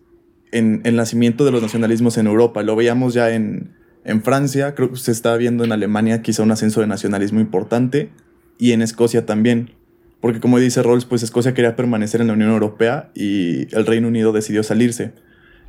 en 0.50 0.80
el 0.84 0.96
nacimiento 0.96 1.44
de 1.44 1.52
los 1.52 1.62
nacionalismos 1.62 2.18
en 2.18 2.26
Europa. 2.26 2.62
Lo 2.62 2.74
veíamos 2.76 3.14
ya 3.14 3.30
en, 3.30 3.76
en 4.06 4.22
Francia, 4.22 4.74
creo 4.76 4.90
que 4.90 4.96
se 4.96 5.10
está 5.10 5.36
viendo 5.36 5.64
en 5.64 5.72
Alemania 5.72 6.22
quizá 6.22 6.44
un 6.44 6.52
ascenso 6.52 6.80
de 6.80 6.86
nacionalismo 6.86 7.40
importante 7.40 8.10
y 8.56 8.70
en 8.70 8.80
Escocia 8.80 9.26
también. 9.26 9.72
Porque 10.20 10.38
como 10.38 10.60
dice 10.60 10.82
Rolls, 10.82 11.04
pues 11.04 11.24
Escocia 11.24 11.54
quería 11.54 11.74
permanecer 11.74 12.20
en 12.20 12.28
la 12.28 12.32
Unión 12.32 12.50
Europea 12.50 13.10
y 13.14 13.74
el 13.74 13.84
Reino 13.84 14.06
Unido 14.06 14.32
decidió 14.32 14.62
salirse. 14.62 15.12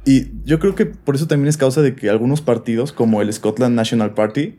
Y 0.06 0.28
yo 0.46 0.60
creo 0.60 0.76
que 0.76 0.86
por 0.86 1.16
eso 1.16 1.28
también 1.28 1.50
es 1.50 1.58
causa 1.58 1.82
de 1.82 1.96
que 1.96 2.12
algunos 2.12 2.42
partidos, 2.42 2.94
como 2.94 3.24
el 3.24 3.34
Scotland 3.34 3.76
National 3.76 4.14
Party, 4.14 4.56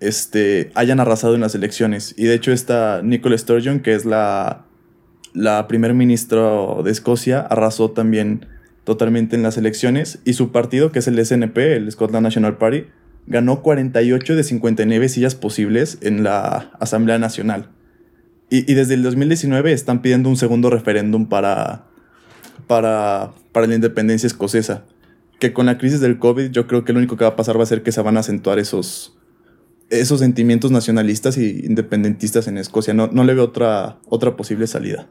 este, 0.00 0.72
hayan 0.74 0.98
arrasado 0.98 1.34
en 1.34 1.42
las 1.42 1.54
elecciones. 1.54 2.14
Y 2.16 2.24
de 2.24 2.34
hecho 2.34 2.52
está 2.52 3.02
Nicola 3.04 3.36
Sturgeon, 3.36 3.80
que 3.80 3.94
es 3.94 4.06
la, 4.06 4.64
la 5.34 5.68
primer 5.68 5.92
ministro 5.92 6.80
de 6.82 6.90
Escocia, 6.90 7.40
arrasó 7.40 7.90
también 7.90 8.46
totalmente 8.84 9.36
en 9.36 9.42
las 9.42 9.58
elecciones. 9.58 10.20
Y 10.24 10.32
su 10.32 10.52
partido, 10.52 10.90
que 10.90 11.00
es 11.00 11.06
el 11.06 11.24
SNP, 11.24 11.58
el 11.76 11.92
Scotland 11.92 12.24
National 12.24 12.56
Party, 12.56 12.86
ganó 13.26 13.62
48 13.62 14.36
de 14.36 14.42
59 14.42 15.08
sillas 15.08 15.34
posibles 15.34 15.98
en 16.02 16.22
la 16.22 16.72
Asamblea 16.80 17.18
Nacional. 17.18 17.70
Y, 18.50 18.74
desde 18.74 18.94
el 18.94 19.02
2019 19.04 19.72
están 19.72 20.02
pidiendo 20.02 20.28
un 20.28 20.36
segundo 20.36 20.70
referéndum 20.70 21.28
para, 21.28 21.86
para, 22.66 23.32
para 23.52 23.66
la 23.68 23.76
independencia 23.76 24.26
escocesa. 24.26 24.84
Que 25.38 25.52
con 25.52 25.66
la 25.66 25.78
crisis 25.78 26.00
del 26.00 26.18
COVID 26.18 26.50
yo 26.50 26.66
creo 26.66 26.84
que 26.84 26.92
lo 26.92 26.98
único 26.98 27.16
que 27.16 27.24
va 27.24 27.30
a 27.30 27.36
pasar 27.36 27.58
va 27.58 27.62
a 27.62 27.66
ser 27.66 27.82
que 27.82 27.92
se 27.92 28.02
van 28.02 28.16
a 28.16 28.20
acentuar 28.20 28.58
esos, 28.58 29.16
esos 29.88 30.18
sentimientos 30.18 30.72
nacionalistas 30.72 31.38
e 31.38 31.62
independentistas 31.64 32.48
en 32.48 32.58
Escocia. 32.58 32.92
No, 32.92 33.06
no 33.06 33.22
le 33.22 33.34
veo 33.34 33.44
otra, 33.44 34.00
otra 34.06 34.36
posible 34.36 34.66
salida. 34.66 35.08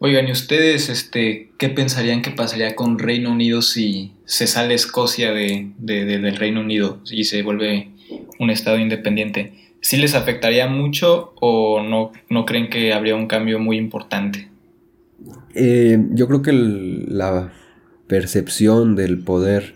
Oigan, 0.00 0.28
¿y 0.28 0.32
ustedes 0.32 0.88
este, 0.90 1.50
qué 1.58 1.68
pensarían 1.68 2.22
que 2.22 2.30
pasaría 2.30 2.76
con 2.76 3.00
Reino 3.00 3.32
Unido 3.32 3.62
si 3.62 4.12
se 4.26 4.46
sale 4.46 4.74
Escocia 4.74 5.32
de, 5.32 5.72
del 5.78 6.36
Reino 6.36 6.60
Unido 6.60 7.00
y 7.10 7.24
se 7.24 7.42
vuelve 7.42 7.90
un 8.38 8.50
Estado 8.50 8.78
independiente? 8.78 9.54
¿Sí 9.80 9.96
les 9.96 10.14
afectaría 10.14 10.68
mucho 10.68 11.32
o 11.40 11.82
no, 11.82 12.12
no 12.30 12.46
creen 12.46 12.70
que 12.70 12.92
habría 12.92 13.16
un 13.16 13.26
cambio 13.26 13.58
muy 13.58 13.76
importante? 13.76 14.48
Eh, 15.54 15.98
yo 16.10 16.28
creo 16.28 16.42
que 16.42 16.52
la 16.52 17.52
percepción 18.06 18.94
del 18.94 19.18
poder 19.24 19.74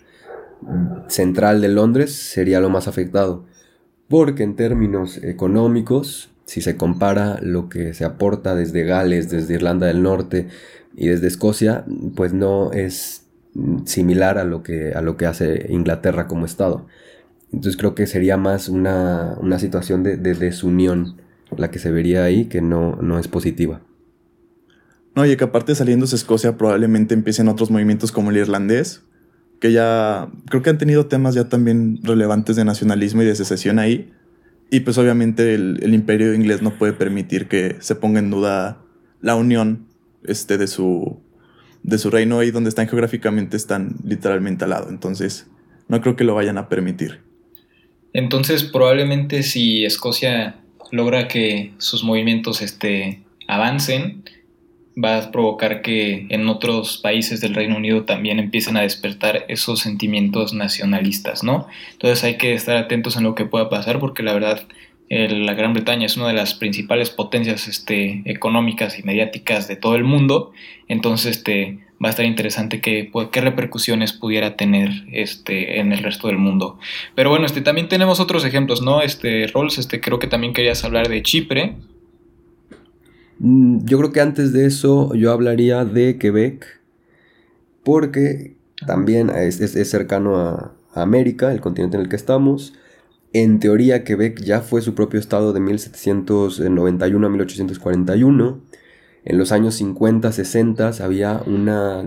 central 1.09 1.61
de 1.61 1.69
Londres 1.69 2.15
sería 2.15 2.61
lo 2.61 2.71
más 2.71 2.87
afectado, 2.87 3.45
porque 4.09 4.45
en 4.45 4.55
términos 4.55 5.19
económicos 5.23 6.32
si 6.45 6.61
se 6.61 6.77
compara 6.77 7.39
lo 7.41 7.69
que 7.69 7.95
se 7.95 8.05
aporta 8.05 8.55
desde 8.55 8.85
Gales, 8.85 9.31
desde 9.31 9.55
Irlanda 9.55 9.87
del 9.87 10.03
Norte 10.03 10.49
y 10.97 11.09
desde 11.09 11.29
Escocia, 11.29 11.85
pues 12.15 12.33
no 12.33 12.73
es 12.73 13.27
similar 13.85 14.39
a 14.39 14.45
lo 14.45 14.63
que, 14.63 14.93
a 14.93 15.03
lo 15.03 15.17
que 15.17 15.27
hace 15.27 15.67
Inglaterra 15.69 16.27
como 16.27 16.47
Estado. 16.47 16.87
Entonces 17.53 17.77
creo 17.77 17.95
que 17.95 18.07
sería 18.07 18.37
más 18.37 18.69
una, 18.69 19.39
situación 19.59 20.03
de, 20.03 20.17
desunión 20.17 21.21
la 21.57 21.71
que 21.71 21.79
se 21.79 21.91
vería 21.91 22.25
ahí, 22.25 22.47
que 22.47 22.63
no, 22.63 22.97
no 22.97 23.19
es 23.19 23.29
positiva. 23.29 23.83
No, 25.15 25.27
y 25.27 25.37
que 25.37 25.45
aparte 25.45 25.75
saliéndose 25.75 26.17
Escocia 26.17 26.57
probablemente 26.57 27.13
empiecen 27.13 27.49
otros 27.49 27.71
movimientos 27.71 28.11
como 28.11 28.31
el 28.31 28.39
irlandés, 28.39 29.03
que 29.61 29.71
ya 29.71 30.31
creo 30.49 30.63
que 30.63 30.71
han 30.71 30.79
tenido 30.79 31.07
temas 31.07 31.35
ya 31.35 31.51
también 31.51 32.01
relevantes 32.03 32.57
de 32.57 32.65
nacionalismo 32.65 33.23
y 33.23 33.27
de 33.27 33.37
secesión 33.37 33.79
ahí, 33.79 34.13
y 34.73 34.81
pues 34.81 34.97
obviamente 34.97 35.53
el, 35.53 35.93
imperio 35.93 36.33
inglés 36.33 36.63
no 36.63 36.79
puede 36.79 36.95
permitir 36.95 37.47
que 37.47 37.77
se 37.81 37.95
ponga 37.95 38.21
en 38.21 38.31
duda 38.31 38.81
la 39.21 39.37
unión 39.37 39.87
este, 40.25 40.57
de, 40.57 40.67
su, 40.67 41.21
de 41.83 41.99
su 41.99 42.09
reino 42.09 42.39
ahí 42.39 42.51
donde 42.51 42.71
están 42.71 42.89
geográficamente 42.89 43.59
están 43.59 43.97
literalmente 44.03 44.65
al 44.65 44.71
lado. 44.71 44.89
Entonces 44.89 45.47
no 45.89 46.01
creo 46.01 46.17
que 46.17 46.25
lo 46.25 46.35
vayan 46.35 46.57
a 46.57 46.71
permitir. 46.71 47.21
Entonces 48.15 48.65
probablemente 48.65 49.43
si 49.43 49.85
Escocia 49.85 50.57
logra 50.91 51.29
que 51.29 51.75
sus 51.77 52.03
movimientos 52.03 52.63
este, 52.63 53.23
avancen, 53.49 54.25
va 54.97 55.17
a 55.17 55.31
provocar 55.31 55.83
que 55.83 56.27
en 56.29 56.49
otros 56.49 56.99
países 56.99 57.41
del 57.41 57.55
Reino 57.55 57.77
Unido 57.77 58.05
también 58.05 58.39
empiecen 58.39 58.77
a 58.77 58.83
despertar 58.83 59.45
esos 59.49 59.81
sentimientos 59.81 60.53
nacionalistas, 60.53 61.43
¿no? 61.43 61.67
Entonces 61.93 62.25
hay 62.25 62.37
que 62.37 62.55
estar 62.55 62.77
atentos 62.77 63.17
en 63.17 63.25
lo 63.25 63.35
que 63.35 63.45
pueda 63.45 63.71
pasar 63.71 63.99
porque 63.99 64.23
la 64.23 64.35
verdad 64.35 64.67
la 65.13 65.53
Gran 65.53 65.75
Bretaña 65.75 66.07
es 66.07 66.17
una 66.17 66.29
de 66.29 66.33
las 66.33 66.55
principales 66.55 67.11
potencias 67.11 67.69
este, 67.69 68.23
económicas 68.25 68.99
y 68.99 69.03
mediáticas 69.03 69.69
de 69.69 69.77
todo 69.77 69.95
el 69.95 70.05
mundo, 70.05 70.53
entonces 70.89 71.37
este, 71.37 71.81
va 72.03 72.09
a 72.09 72.11
estar 72.11 72.25
interesante 72.25 72.81
que, 72.81 73.09
pues, 73.13 73.29
qué 73.29 73.43
repercusiones 73.43 74.15
pudiera 74.15 74.57
tener 74.57 74.91
este, 75.13 75.81
en 75.81 75.93
el 75.93 75.99
resto 75.99 76.29
del 76.29 76.39
mundo. 76.39 76.79
Pero 77.15 77.29
bueno, 77.29 77.45
este, 77.45 77.61
también 77.61 77.89
tenemos 77.89 78.21
otros 78.21 78.45
ejemplos, 78.47 78.81
¿no? 78.81 79.03
Este, 79.03 79.47
Rolls, 79.49 79.77
este, 79.77 80.01
creo 80.01 80.19
que 80.19 80.29
también 80.29 80.55
querías 80.55 80.83
hablar 80.83 81.09
de 81.09 81.23
Chipre, 81.23 81.75
yo 83.43 83.99
creo 83.99 84.13
que 84.13 84.21
antes 84.21 84.53
de 84.53 84.67
eso 84.67 85.15
yo 85.15 85.33
hablaría 85.33 85.85
de 85.85 86.17
Quebec, 86.17 86.81
porque 87.83 88.55
también 88.87 89.31
es, 89.31 89.59
cercano 89.91 90.37
a, 90.37 90.73
América, 90.95 91.53
el 91.53 91.61
continente 91.61 91.97
en 91.97 92.03
el 92.03 92.09
que 92.09 92.17
estamos. 92.17 92.75
En 93.33 93.59
teoría, 93.61 94.05
Quebec 94.05 94.43
ya 94.43 94.61
fue 94.61 94.83
su 94.83 94.95
propio 94.95 95.19
estado 95.19 95.55
de 95.55 95.61
1791 95.61 97.27
a 97.27 97.31
1841. 97.31 98.61
En 99.25 99.39
los 99.39 99.53
años 99.53 99.75
50, 99.77 100.31
60 100.31 100.91
había 101.01 101.43
una, 101.47 102.05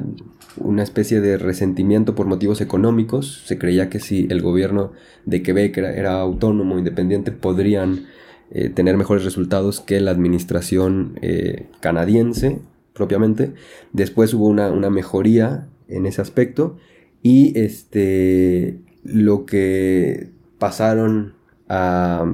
una 0.57 0.83
especie 0.83 1.19
de 1.19 1.37
resentimiento 1.37 2.13
por 2.13 2.27
motivos 2.27 2.61
económicos. 2.61 3.43
Se 3.45 3.57
creía 3.57 3.89
que 3.89 3.99
si 3.99 4.27
el 4.29 4.41
gobierno 4.41 4.91
de 5.25 5.41
Quebec 5.41 5.75
era, 5.77 5.91
era 5.91 6.21
autónomo, 6.21 6.77
independiente, 6.77 7.31
podrían 7.31 8.05
eh, 8.51 8.69
tener 8.69 8.95
mejores 8.97 9.23
resultados 9.23 9.81
que 9.81 9.99
la 9.99 10.11
administración 10.11 11.17
eh, 11.21 11.67
canadiense 11.79 12.59
propiamente. 12.93 13.53
Después 13.91 14.33
hubo 14.33 14.47
una, 14.47 14.89
mejoría 14.89 15.67
en 15.87 16.05
ese 16.05 16.21
aspecto 16.21 16.77
y 17.21 17.57
este, 17.59 18.79
lo 19.03 19.45
que 19.45 20.29
pasaron 20.59 21.33
a, 21.67 22.25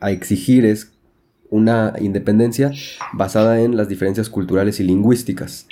a 0.00 0.10
exigir 0.12 0.64
es 0.64 0.92
una 1.50 1.94
independencia 2.00 2.72
basada 3.12 3.60
en 3.60 3.76
las 3.76 3.88
diferencias 3.88 4.30
culturales 4.30 4.80
y 4.80 4.84
lingüísticas. 4.84 5.68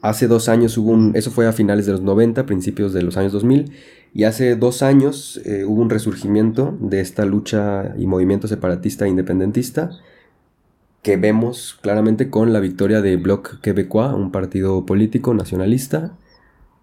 Hace 0.00 0.26
dos 0.26 0.48
años 0.48 0.76
hubo 0.76 0.90
un, 0.90 1.12
eso 1.14 1.30
fue 1.30 1.46
a 1.46 1.52
finales 1.52 1.86
de 1.86 1.92
los 1.92 2.02
90, 2.02 2.44
principios 2.46 2.92
de 2.92 3.02
los 3.02 3.16
años 3.16 3.32
2000, 3.32 3.72
y 4.14 4.24
hace 4.24 4.54
dos 4.54 4.82
años 4.82 5.40
eh, 5.44 5.64
hubo 5.64 5.82
un 5.82 5.90
resurgimiento 5.90 6.78
de 6.80 7.00
esta 7.00 7.24
lucha 7.26 7.94
y 7.98 8.06
movimiento 8.06 8.46
separatista 8.46 9.04
e 9.04 9.08
independentista 9.08 9.90
que 11.02 11.16
vemos 11.18 11.78
claramente 11.82 12.30
con 12.30 12.52
la 12.52 12.60
victoria 12.60 13.02
de 13.02 13.16
Bloc 13.16 13.60
Québécois, 13.60 14.14
un 14.14 14.30
partido 14.30 14.86
político 14.86 15.34
nacionalista, 15.34 16.16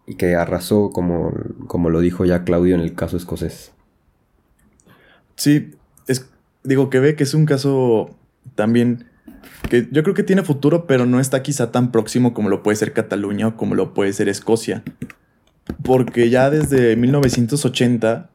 y 0.05 0.15
que 0.15 0.35
arrasó, 0.35 0.91
como, 0.91 1.33
como 1.65 1.89
lo 1.89 2.01
dijo 2.01 2.23
ya 2.23 2.43
Claudio 2.43 2.75
en 2.75 2.81
el 2.81 2.93
caso 2.93 3.17
escocés. 3.17 3.71
Sí, 5.35 5.71
es, 6.07 6.29
digo, 6.63 6.91
Quebec 6.91 7.19
es 7.21 7.33
un 7.33 7.45
caso 7.47 8.15
también 8.53 9.05
que 9.69 9.87
yo 9.91 10.03
creo 10.03 10.13
que 10.13 10.23
tiene 10.23 10.43
futuro, 10.43 10.85
pero 10.85 11.07
no 11.07 11.19
está 11.19 11.41
quizá 11.41 11.71
tan 11.71 11.91
próximo 11.91 12.33
como 12.33 12.49
lo 12.49 12.61
puede 12.61 12.75
ser 12.75 12.93
Cataluña 12.93 13.47
o 13.47 13.57
como 13.57 13.73
lo 13.73 13.95
puede 13.95 14.13
ser 14.13 14.29
Escocia. 14.29 14.83
Porque 15.83 16.29
ya 16.29 16.49
desde 16.49 16.95
1980 16.95 18.29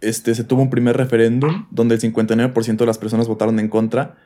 este, 0.00 0.34
se 0.34 0.44
tuvo 0.44 0.62
un 0.62 0.70
primer 0.70 0.96
referéndum 0.96 1.66
donde 1.70 1.94
el 1.94 2.00
59% 2.00 2.76
de 2.76 2.86
las 2.86 2.98
personas 2.98 3.28
votaron 3.28 3.60
en 3.60 3.68
contra 3.68 4.16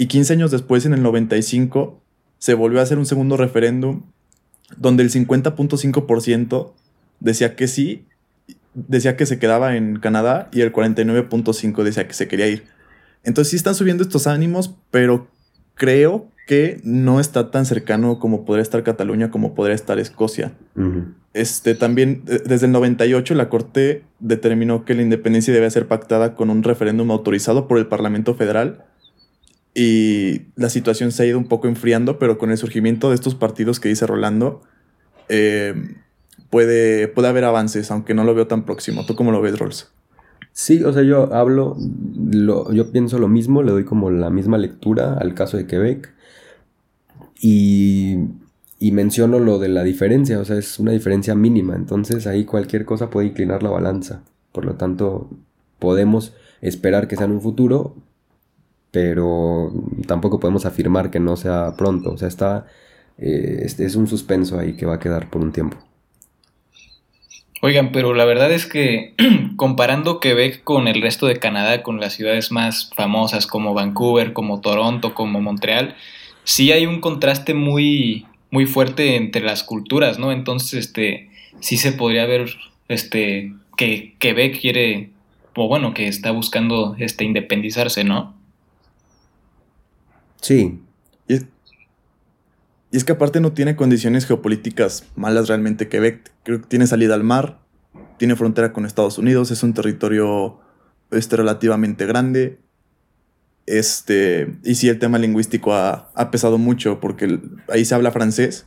y 0.00 0.06
15 0.06 0.34
años 0.34 0.50
después, 0.52 0.86
en 0.86 0.94
el 0.94 1.02
95, 1.02 2.00
se 2.38 2.54
volvió 2.54 2.78
a 2.78 2.84
hacer 2.84 2.98
un 2.98 3.04
segundo 3.04 3.36
referéndum 3.36 4.02
donde 4.76 5.02
el 5.02 5.10
50.5% 5.10 6.72
decía 7.18 7.56
que 7.56 7.66
sí, 7.66 8.06
decía 8.74 9.16
que 9.16 9.26
se 9.26 9.40
quedaba 9.40 9.76
en 9.76 9.98
Canadá 9.98 10.48
y 10.52 10.60
el 10.60 10.72
49.5% 10.72 11.82
decía 11.82 12.06
que 12.06 12.14
se 12.14 12.28
quería 12.28 12.46
ir. 12.46 12.64
Entonces 13.24 13.50
sí 13.50 13.56
están 13.56 13.74
subiendo 13.74 14.04
estos 14.04 14.28
ánimos, 14.28 14.76
pero 14.92 15.28
creo 15.74 16.30
que 16.48 16.80
no 16.82 17.20
está 17.20 17.50
tan 17.50 17.66
cercano 17.66 18.18
como 18.18 18.46
podría 18.46 18.62
estar 18.62 18.82
Cataluña, 18.82 19.30
como 19.30 19.54
podría 19.54 19.74
estar 19.74 19.98
Escocia. 19.98 20.54
este, 21.34 21.74
también, 21.74 22.22
desde 22.24 22.64
el 22.64 22.72
98, 22.72 23.34
la 23.34 23.50
Corte 23.50 24.02
determinó 24.18 24.86
que 24.86 24.94
la 24.94 25.02
independencia 25.02 25.52
debe 25.52 25.70
ser 25.70 25.88
pactada 25.88 26.34
con 26.34 26.48
un 26.48 26.62
referéndum 26.62 27.10
autorizado 27.10 27.68
por 27.68 27.76
el 27.76 27.86
Parlamento 27.86 28.34
Federal. 28.34 28.86
Y 29.74 30.46
la 30.56 30.70
situación 30.70 31.12
se 31.12 31.24
ha 31.24 31.26
ido 31.26 31.36
un 31.36 31.48
poco 31.48 31.68
enfriando, 31.68 32.18
pero 32.18 32.38
con 32.38 32.50
el 32.50 32.56
surgimiento 32.56 33.10
de 33.10 33.16
estos 33.16 33.34
partidos 33.34 33.78
que 33.78 33.90
dice 33.90 34.06
Rolando, 34.06 34.62
eh, 35.28 35.74
puede, 36.48 37.08
puede 37.08 37.28
haber 37.28 37.44
avances, 37.44 37.90
aunque 37.90 38.14
no 38.14 38.24
lo 38.24 38.34
veo 38.34 38.46
tan 38.46 38.64
próximo. 38.64 39.04
¿Tú 39.04 39.16
cómo 39.16 39.32
lo 39.32 39.42
ves, 39.42 39.58
Rolls? 39.58 39.92
Sí, 40.60 40.82
o 40.82 40.92
sea, 40.92 41.04
yo 41.04 41.32
hablo, 41.32 41.76
lo, 42.32 42.72
yo 42.72 42.90
pienso 42.90 43.20
lo 43.20 43.28
mismo, 43.28 43.62
le 43.62 43.70
doy 43.70 43.84
como 43.84 44.10
la 44.10 44.28
misma 44.28 44.58
lectura 44.58 45.14
al 45.14 45.32
caso 45.32 45.56
de 45.56 45.68
Quebec 45.68 46.12
y, 47.40 48.16
y 48.80 48.90
menciono 48.92 49.38
lo 49.38 49.60
de 49.60 49.68
la 49.68 49.84
diferencia, 49.84 50.40
o 50.40 50.44
sea, 50.44 50.56
es 50.58 50.80
una 50.80 50.90
diferencia 50.92 51.36
mínima, 51.36 51.76
entonces 51.76 52.26
ahí 52.26 52.44
cualquier 52.44 52.84
cosa 52.84 53.08
puede 53.08 53.28
inclinar 53.28 53.62
la 53.62 53.70
balanza, 53.70 54.24
por 54.50 54.64
lo 54.64 54.74
tanto 54.74 55.30
podemos 55.78 56.34
esperar 56.60 57.06
que 57.06 57.16
sea 57.16 57.26
en 57.26 57.32
un 57.32 57.40
futuro, 57.40 57.94
pero 58.90 59.72
tampoco 60.08 60.40
podemos 60.40 60.66
afirmar 60.66 61.10
que 61.10 61.20
no 61.20 61.36
sea 61.36 61.76
pronto, 61.76 62.12
o 62.12 62.18
sea, 62.18 62.28
está, 62.28 62.66
eh, 63.18 63.64
es 63.78 63.96
un 63.96 64.08
suspenso 64.08 64.58
ahí 64.58 64.74
que 64.74 64.86
va 64.86 64.94
a 64.96 65.00
quedar 65.00 65.30
por 65.30 65.40
un 65.42 65.52
tiempo. 65.52 65.78
Oigan, 67.60 67.90
pero 67.90 68.14
la 68.14 68.24
verdad 68.24 68.52
es 68.52 68.66
que 68.66 69.14
comparando 69.56 70.20
Quebec 70.20 70.62
con 70.62 70.86
el 70.86 71.02
resto 71.02 71.26
de 71.26 71.38
Canadá, 71.38 71.82
con 71.82 72.00
las 72.00 72.14
ciudades 72.14 72.52
más 72.52 72.90
famosas 72.94 73.46
como 73.46 73.74
Vancouver, 73.74 74.32
como 74.32 74.60
Toronto, 74.60 75.14
como 75.14 75.40
Montreal, 75.40 75.96
sí 76.44 76.70
hay 76.70 76.86
un 76.86 77.00
contraste 77.00 77.54
muy, 77.54 78.26
muy 78.50 78.66
fuerte 78.66 79.16
entre 79.16 79.42
las 79.42 79.64
culturas, 79.64 80.18
¿no? 80.18 80.30
Entonces, 80.30 80.74
este, 80.74 81.30
sí 81.60 81.76
se 81.76 81.92
podría 81.92 82.26
ver, 82.26 82.48
este, 82.86 83.52
que 83.76 84.14
Quebec 84.18 84.60
quiere, 84.60 85.10
o 85.56 85.66
bueno, 85.66 85.94
que 85.94 86.06
está 86.06 86.30
buscando, 86.30 86.94
este, 86.98 87.24
independizarse, 87.24 88.04
¿no? 88.04 88.34
Sí. 90.40 90.78
Y 92.90 92.96
es, 92.96 93.04
que 93.04 93.12
aparte 93.12 93.40
no 93.40 93.52
tiene 93.52 93.76
condiciones 93.76 94.26
geopolíticas 94.26 95.04
malas 95.14 95.48
realmente 95.48 95.88
Quebec. 95.88 96.32
Creo 96.42 96.60
que 96.62 96.66
tiene 96.66 96.86
salida 96.86 97.14
al 97.14 97.22
mar, 97.24 97.58
tiene 98.18 98.34
frontera 98.34 98.72
con 98.72 98.86
Estados 98.86 99.18
Unidos, 99.18 99.50
es 99.50 99.62
un 99.62 99.74
territorio 99.74 100.58
este, 101.10 101.36
relativamente 101.36 102.06
grande. 102.06 102.58
Este, 103.66 104.56
y 104.64 104.76
sí, 104.76 104.88
el 104.88 104.98
tema 104.98 105.18
lingüístico 105.18 105.74
ha, 105.74 106.10
ha 106.14 106.30
pesado 106.30 106.56
mucho 106.56 107.00
porque 107.00 107.38
ahí 107.68 107.84
se 107.84 107.94
habla 107.94 108.10
francés 108.10 108.64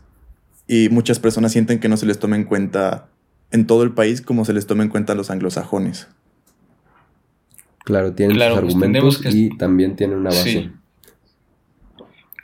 y 0.68 0.90
muchas 0.90 1.18
personas 1.20 1.52
sienten 1.52 1.80
que 1.80 1.90
no 1.90 1.98
se 1.98 2.06
les 2.06 2.20
toma 2.20 2.36
en 2.36 2.44
cuenta 2.44 3.08
en 3.50 3.66
todo 3.66 3.82
el 3.84 3.92
país 3.94 4.22
como 4.22 4.46
se 4.46 4.54
les 4.54 4.68
toma 4.68 4.84
en 4.84 4.90
cuenta 4.90 5.14
a 5.14 5.16
los 5.16 5.32
anglosajones. 5.32 6.08
Claro, 7.84 8.14
tienen 8.14 8.36
Claro, 8.36 8.54
sus 8.56 8.62
pues 8.62 8.74
argumentos 8.76 9.18
que- 9.20 9.30
y 9.32 9.58
también 9.58 9.96
tienen 9.96 10.20
una 10.20 10.30
base. 10.30 10.44
Sí. 10.52 10.72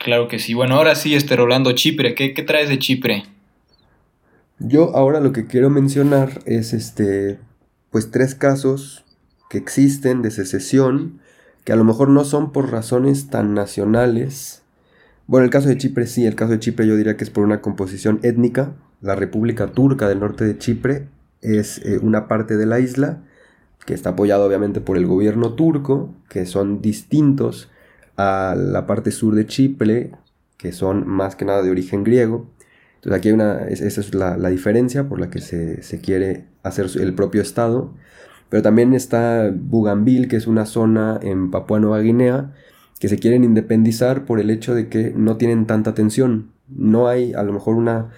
Claro 0.08 0.26
que 0.26 0.38
sí. 0.38 0.54
Bueno, 0.54 0.76
ahora 0.76 0.94
sí, 0.94 1.14
este 1.14 1.36
Rolando 1.36 1.72
Chipre, 1.72 2.14
¿qué, 2.14 2.30
traes 2.42 2.70
de 2.70 2.78
Chipre? 2.78 3.24
Yo 4.58 4.96
ahora 4.96 5.20
lo 5.20 5.34
que 5.34 5.46
quiero 5.46 5.68
mencionar 5.68 6.40
es 6.46 6.72
este, 6.72 7.38
pues 7.90 8.10
tres 8.10 8.34
casos 8.34 9.04
que 9.50 9.58
existen 9.58 10.22
de 10.22 10.30
secesión, 10.30 11.20
que 11.62 11.74
a 11.74 11.76
lo 11.76 11.84
mejor 11.84 12.08
no 12.08 12.24
son 12.24 12.52
por 12.52 12.72
razones 12.72 13.28
tan 13.28 13.52
nacionales. 13.52 14.62
Bueno, 15.26 15.44
el 15.44 15.50
caso 15.50 15.68
de 15.68 15.76
Chipre 15.76 16.06
sí, 16.06 16.24
el 16.24 16.36
caso 16.36 16.52
de 16.52 16.60
Chipre 16.60 16.86
yo 16.86 16.96
diría 16.96 17.18
que 17.18 17.24
es 17.24 17.30
por 17.30 17.44
una 17.44 17.60
composición 17.60 18.18
étnica. 18.22 18.72
La 19.02 19.14
República 19.14 19.66
Turca 19.72 20.08
del 20.08 20.20
norte 20.20 20.46
de 20.46 20.56
Chipre 20.56 21.06
es 21.42 21.84
eh, 21.84 21.98
una 22.00 22.28
parte 22.28 22.56
de 22.56 22.64
la 22.64 22.80
isla 22.80 23.24
que 23.84 23.92
está 23.92 24.08
apoyado 24.08 24.46
obviamente 24.46 24.80
por 24.80 24.96
el 24.96 25.06
gobierno 25.06 25.52
turco, 25.52 26.14
que 26.30 26.46
son 26.46 26.80
distintos 26.80 27.68
a 28.18 28.56
la 28.58 28.86
parte 28.86 29.12
sur 29.12 29.34
de 29.36 29.46
Chipre, 29.46 30.12
que 30.58 30.72
son 30.72 31.08
más 31.08 31.36
que 31.36 31.46
nada 31.46 31.62
de 31.62 31.70
origen 31.70 32.04
griego. 32.04 32.50
Entonces 32.96 33.18
aquí 33.18 33.28
hay 33.28 33.34
una, 33.34 33.66
es- 33.68 33.80
esa 33.82 34.00
es 34.02 34.14
la, 34.14 34.36
la 34.38 34.50
diferencia 34.50 35.08
por 35.08 35.20
la 35.20 35.30
que 35.30 35.40
se, 35.40 35.82
se 35.82 36.00
quiere 36.00 36.46
hacer 36.64 36.88
el 37.00 37.14
propio 37.14 37.42
estado. 37.42 37.94
Pero 38.50 38.62
también 38.62 38.94
está 38.94 39.52
Bougainville, 39.54 40.28
que 40.28 40.36
es 40.36 40.46
una 40.46 40.66
zona 40.66 41.20
en 41.22 41.50
Papua 41.50 41.80
Nueva 41.80 42.00
Guinea, 42.00 42.54
que 43.00 43.08
se 43.08 43.18
quieren 43.18 43.44
independizar 43.44 44.24
por 44.26 44.40
el 44.40 44.50
hecho 44.50 44.74
de 44.74 44.88
que 44.88 45.12
no 45.16 45.36
tienen 45.36 45.66
tanta 45.66 45.90
atención. 45.90 46.50
No 46.68 47.08
hay 47.08 47.34
a 47.34 47.42
lo 47.44 47.52
mejor 47.52 47.76
una, 47.76 48.10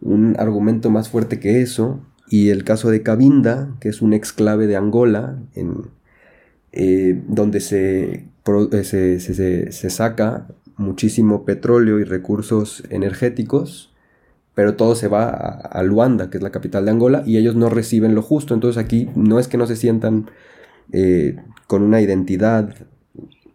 un 0.00 0.36
argumento 0.38 0.90
más 0.90 1.08
fuerte 1.08 1.40
que 1.40 1.62
eso. 1.62 2.00
Y 2.28 2.50
el 2.50 2.64
caso 2.64 2.90
de 2.90 3.02
Cabinda, 3.02 3.76
que 3.80 3.88
es 3.88 4.02
un 4.02 4.12
exclave 4.14 4.66
de 4.68 4.76
Angola, 4.76 5.38
en, 5.54 5.90
eh, 6.72 7.22
donde 7.28 7.60
se, 7.60 8.28
se, 8.82 9.20
se- 9.20 9.90
saca 9.90 10.46
muchísimo 10.76 11.44
petróleo 11.44 11.98
y 12.00 12.04
recursos 12.04 12.82
energéticos, 12.90 13.92
pero 14.54 14.74
todo 14.76 14.94
se 14.94 15.08
va 15.08 15.28
a, 15.30 15.82
Luanda, 15.82 16.30
que 16.30 16.38
es 16.38 16.42
la 16.42 16.50
capital 16.50 16.84
de 16.84 16.90
Angola, 16.92 17.22
y 17.26 17.38
ellos 17.38 17.54
no 17.56 17.70
reciben 17.70 18.14
lo 18.14 18.22
justo. 18.22 18.54
Entonces 18.54 18.82
aquí 18.82 19.08
no 19.14 19.38
es 19.38 19.48
que 19.48 19.58
no 19.58 19.66
se 19.66 19.76
sientan 19.76 20.30
eh, 20.92 21.36
con 21.66 21.82
una 21.82 22.00
identidad 22.00 22.74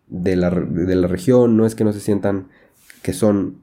de 0.08 0.36
la, 0.36 0.50
de 0.52 0.96
la 0.96 1.08
región, 1.08 1.58
no 1.58 1.66
es 1.66 1.76
que 1.76 1.84
no 1.84 1.94
se 1.94 2.00
sientan 2.00 2.48
que 3.02 3.14
son 3.14 3.58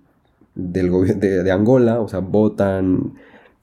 del 0.54 0.90
de, 1.18 1.42
de 1.42 1.50
Angola, 1.50 2.00
o 2.00 2.08
sea, 2.08 2.20
votan, 2.20 3.14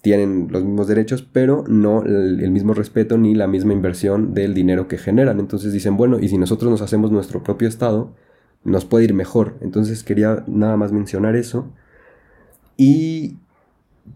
tienen 0.02 0.48
los 0.50 0.64
mismos 0.64 0.88
derechos, 0.88 1.28
pero 1.32 1.64
no 1.68 2.04
el, 2.04 2.40
el 2.42 2.52
mismo 2.52 2.74
respeto 2.74 3.18
ni 3.18 3.36
la 3.36 3.48
misma 3.48 3.74
inversión 3.74 4.34
del 4.34 4.54
dinero 4.54 4.88
que 4.88 4.98
generan. 4.98 5.40
Entonces 5.40 5.74
dicen, 5.74 5.98
bueno, 5.98 6.20
y 6.20 6.30
si 6.30 6.38
nosotros 6.38 6.72
nos 6.72 6.82
hacemos 6.82 7.12
nuestro 7.12 7.44
propio 7.44 7.68
estado, 7.68 8.14
nos 8.64 8.86
puede 8.86 9.06
ir 9.06 9.14
mejor. 9.14 9.58
Entonces 9.62 10.04
quería 10.04 10.44
nada 10.48 10.78
más 10.78 10.92
mencionar 10.92 11.36
eso. 11.36 11.72
Y 12.78 13.38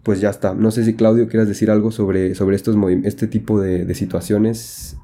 pues 0.02 0.20
ya 0.20 0.30
está. 0.30 0.54
No 0.54 0.70
sé 0.70 0.84
si 0.84 0.94
Claudio 0.94 1.28
quieras 1.28 1.48
decir 1.48 1.70
algo 1.70 1.90
sobre, 1.90 2.34
sobre 2.34 2.56
estos 2.56 2.76
este 3.04 3.26
tipo 3.26 3.60
de, 3.60 3.84
de 3.84 3.94
situaciones 3.94 4.96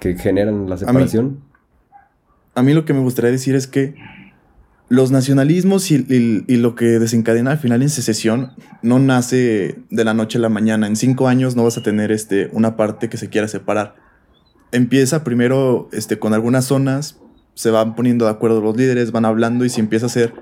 que 0.00 0.16
generan 0.16 0.68
la 0.68 0.78
separación. 0.78 1.40
A 2.54 2.62
mí 2.62 2.72
lo 2.72 2.84
que 2.84 2.94
me 2.94 3.00
gustaría 3.00 3.30
decir 3.30 3.54
es 3.54 3.66
que 3.66 3.94
los 4.88 5.10
nacionalismos 5.10 5.90
y, 5.90 5.98
lo 6.56 6.74
que 6.74 6.84
desencadena 6.98 7.52
al 7.52 7.58
final 7.58 7.82
en 7.82 7.90
secesión 7.90 8.52
no 8.82 8.98
nace 8.98 9.80
de 9.90 10.04
la 10.04 10.14
noche 10.14 10.38
a 10.38 10.40
la 10.40 10.48
mañana. 10.48 10.86
En 10.86 10.96
cinco 10.96 11.28
años 11.28 11.56
no 11.56 11.64
vas 11.64 11.76
a 11.76 11.82
tener 11.82 12.12
este, 12.12 12.48
una 12.52 12.76
parte 12.76 13.08
que 13.08 13.16
se 13.16 13.28
quiera 13.28 13.48
separar. 13.48 13.96
Empieza 14.70 15.24
primero 15.24 15.88
este, 15.92 16.18
con 16.18 16.34
algunas 16.34 16.66
zonas, 16.66 17.18
se 17.54 17.70
van 17.70 17.94
poniendo 17.94 18.26
de 18.26 18.30
acuerdo 18.30 18.60
los 18.60 18.76
líderes, 18.76 19.10
van 19.10 19.24
hablando 19.24 19.64
y 19.64 19.70
se 19.70 19.80
empieza 19.80 20.06
a 20.06 20.08
hacer 20.08 20.34